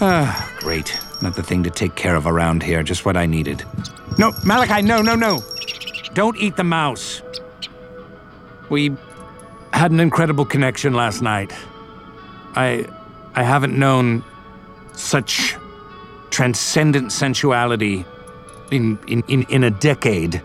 Ah, 0.00 0.52
great. 0.58 0.98
Not 1.22 1.34
the 1.34 1.42
thing 1.42 1.62
to 1.64 1.70
take 1.70 1.94
care 1.94 2.16
of 2.16 2.26
around 2.26 2.62
here, 2.62 2.82
just 2.82 3.04
what 3.04 3.16
I 3.16 3.26
needed. 3.26 3.64
No, 4.18 4.32
Malachi, 4.44 4.82
no, 4.82 5.02
no, 5.02 5.14
no. 5.14 5.42
Don't 6.14 6.36
eat 6.36 6.56
the 6.56 6.64
mouse. 6.64 7.22
We 8.70 8.96
had 9.72 9.90
an 9.90 10.00
incredible 10.00 10.44
connection 10.44 10.92
last 10.94 11.22
night. 11.22 11.52
I 12.54 12.86
I 13.34 13.42
haven't 13.42 13.78
known 13.78 14.24
such 14.92 15.56
transcendent 16.30 17.12
sensuality 17.12 18.04
in, 18.70 18.98
in, 19.06 19.22
in, 19.28 19.44
in 19.44 19.64
a 19.64 19.70
decade. 19.70 20.42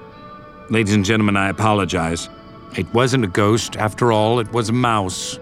Ladies 0.69 0.93
and 0.93 1.03
gentlemen, 1.03 1.35
I 1.35 1.49
apologize. 1.49 2.29
It 2.77 2.91
wasn't 2.93 3.23
a 3.23 3.27
ghost, 3.27 3.75
after 3.77 4.11
all, 4.11 4.39
it 4.39 4.51
was 4.53 4.69
a 4.69 4.73
mouse. 4.73 5.39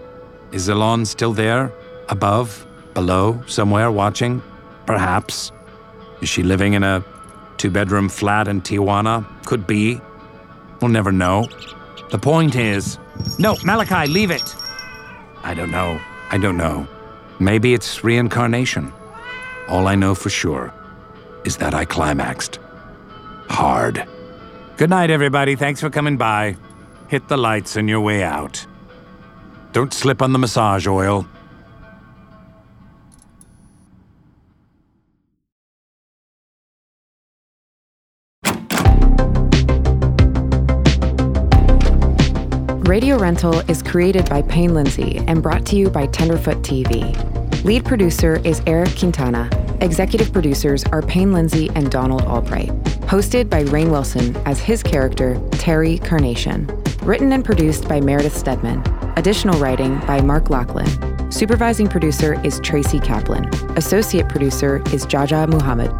Is 0.50 0.68
Elon 0.68 1.04
still 1.04 1.32
there? 1.32 1.72
Above? 2.08 2.66
Below? 2.94 3.42
Somewhere 3.46 3.90
watching? 3.90 4.42
Perhaps. 4.86 5.52
Is 6.20 6.28
she 6.28 6.42
living 6.42 6.74
in 6.74 6.82
a 6.82 7.04
two 7.56 7.70
bedroom 7.70 8.08
flat 8.08 8.48
in 8.48 8.60
Tijuana? 8.62 9.24
Could 9.46 9.66
be. 9.66 10.00
We'll 10.80 10.90
never 10.90 11.12
know. 11.12 11.48
The 12.10 12.18
point 12.18 12.56
is 12.56 12.98
no, 13.38 13.56
Malachi, 13.64 14.10
leave 14.10 14.30
it. 14.30 14.54
I 15.42 15.54
don't 15.54 15.70
know. 15.70 16.00
I 16.30 16.38
don't 16.38 16.56
know. 16.56 16.86
Maybe 17.38 17.74
it's 17.74 18.04
reincarnation. 18.04 18.92
All 19.68 19.86
I 19.86 19.94
know 19.94 20.14
for 20.14 20.30
sure 20.30 20.72
is 21.44 21.56
that 21.58 21.74
I 21.74 21.84
climaxed. 21.84 22.58
Hard. 23.48 24.06
Good 24.76 24.90
night, 24.90 25.10
everybody. 25.10 25.56
Thanks 25.56 25.80
for 25.80 25.90
coming 25.90 26.16
by. 26.16 26.56
Hit 27.08 27.28
the 27.28 27.36
lights 27.36 27.76
on 27.76 27.88
your 27.88 28.00
way 28.00 28.22
out. 28.22 28.66
Don't 29.72 29.92
slip 29.92 30.22
on 30.22 30.32
the 30.32 30.38
massage 30.38 30.86
oil. 30.86 31.26
Radio 42.86 43.16
Rental 43.16 43.60
is 43.70 43.80
created 43.80 44.28
by 44.28 44.42
Payne 44.42 44.74
Lindsay 44.74 45.18
and 45.28 45.40
brought 45.40 45.64
to 45.66 45.76
you 45.76 45.88
by 45.88 46.04
Tenderfoot 46.06 46.62
TV. 46.62 47.14
Lead 47.62 47.84
producer 47.84 48.40
is 48.44 48.60
Eric 48.66 48.98
Quintana. 48.98 49.48
Executive 49.80 50.32
producers 50.32 50.82
are 50.86 51.00
Payne 51.00 51.32
Lindsay 51.32 51.70
and 51.76 51.92
Donald 51.92 52.22
Albright. 52.22 52.70
Hosted 53.02 53.48
by 53.48 53.62
Rainn 53.62 53.92
Wilson 53.92 54.36
as 54.46 54.58
his 54.58 54.82
character, 54.82 55.40
Terry 55.52 55.98
Carnation. 55.98 56.66
Written 57.02 57.32
and 57.32 57.44
produced 57.44 57.86
by 57.88 58.00
Meredith 58.00 58.36
Stedman. 58.36 58.82
Additional 59.16 59.60
writing 59.60 60.00
by 60.00 60.20
Mark 60.20 60.50
Lachlan. 60.50 61.30
Supervising 61.30 61.86
producer 61.86 62.44
is 62.44 62.58
Tracy 62.64 62.98
Kaplan. 62.98 63.44
Associate 63.78 64.28
producer 64.28 64.82
is 64.92 65.06
Jaja 65.06 65.48
Muhammad. 65.48 65.92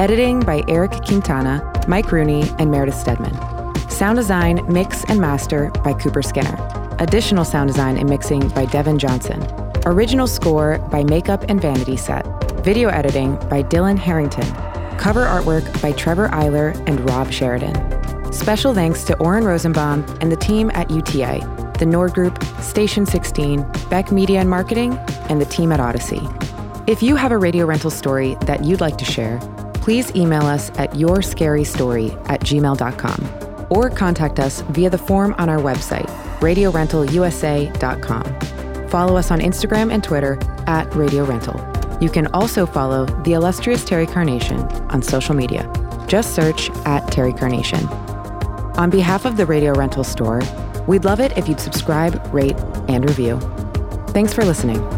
Editing 0.00 0.38
by 0.38 0.62
Eric 0.68 0.92
Quintana, 1.04 1.68
Mike 1.88 2.12
Rooney, 2.12 2.48
and 2.60 2.70
Meredith 2.70 2.94
Stedman. 2.94 3.57
Sound 3.98 4.16
design, 4.16 4.64
mix, 4.72 5.02
and 5.06 5.20
master 5.20 5.72
by 5.82 5.92
Cooper 5.92 6.22
Skinner. 6.22 6.56
Additional 7.00 7.44
sound 7.44 7.66
design 7.66 7.96
and 7.96 8.08
mixing 8.08 8.48
by 8.50 8.64
Devin 8.64 8.96
Johnson. 8.96 9.44
Original 9.86 10.28
score 10.28 10.78
by 10.92 11.02
Makeup 11.02 11.44
and 11.48 11.60
Vanity 11.60 11.96
Set. 11.96 12.24
Video 12.62 12.90
editing 12.90 13.34
by 13.48 13.64
Dylan 13.64 13.98
Harrington. 13.98 14.48
Cover 14.98 15.24
artwork 15.24 15.82
by 15.82 15.90
Trevor 15.90 16.28
Eiler 16.28 16.76
and 16.86 17.10
Rob 17.10 17.32
Sheridan. 17.32 18.32
Special 18.32 18.72
thanks 18.72 19.02
to 19.02 19.16
Oren 19.16 19.42
Rosenbaum 19.42 20.04
and 20.20 20.30
the 20.30 20.36
team 20.36 20.70
at 20.74 20.88
UTA. 20.92 21.40
the 21.80 21.86
Nord 21.86 22.12
Group, 22.12 22.40
Station 22.60 23.04
16, 23.04 23.66
Beck 23.90 24.12
Media 24.12 24.38
and 24.38 24.48
Marketing, 24.48 24.96
and 25.28 25.40
the 25.40 25.44
team 25.44 25.72
at 25.72 25.80
Odyssey. 25.80 26.22
If 26.86 27.02
you 27.02 27.16
have 27.16 27.32
a 27.32 27.38
radio 27.38 27.66
rental 27.66 27.90
story 27.90 28.36
that 28.42 28.62
you'd 28.64 28.80
like 28.80 28.98
to 28.98 29.04
share, 29.04 29.40
please 29.74 30.14
email 30.14 30.46
us 30.46 30.70
at 30.78 30.92
yourscarystory 30.92 32.14
at 32.28 32.42
gmail.com 32.42 33.47
or 33.70 33.90
contact 33.90 34.40
us 34.40 34.62
via 34.70 34.90
the 34.90 34.98
form 34.98 35.34
on 35.38 35.48
our 35.48 35.58
website, 35.58 36.06
radiorentalusa.com. 36.40 38.88
Follow 38.88 39.16
us 39.16 39.30
on 39.30 39.40
Instagram 39.40 39.92
and 39.92 40.02
Twitter 40.02 40.38
at 40.66 40.92
Radio 40.94 41.24
Rental. 41.24 41.60
You 42.00 42.08
can 42.08 42.28
also 42.28 42.64
follow 42.64 43.06
the 43.24 43.32
illustrious 43.32 43.84
Terry 43.84 44.06
Carnation 44.06 44.60
on 44.90 45.02
social 45.02 45.34
media. 45.34 45.70
Just 46.06 46.34
search 46.34 46.70
at 46.86 47.00
Terry 47.10 47.32
Carnation. 47.32 47.84
On 48.78 48.88
behalf 48.88 49.24
of 49.24 49.36
the 49.36 49.44
Radio 49.44 49.72
Rental 49.72 50.04
Store, 50.04 50.40
we'd 50.86 51.04
love 51.04 51.20
it 51.20 51.36
if 51.36 51.48
you'd 51.48 51.60
subscribe, 51.60 52.22
rate, 52.32 52.56
and 52.88 53.04
review. 53.04 53.38
Thanks 54.08 54.32
for 54.32 54.44
listening. 54.44 54.97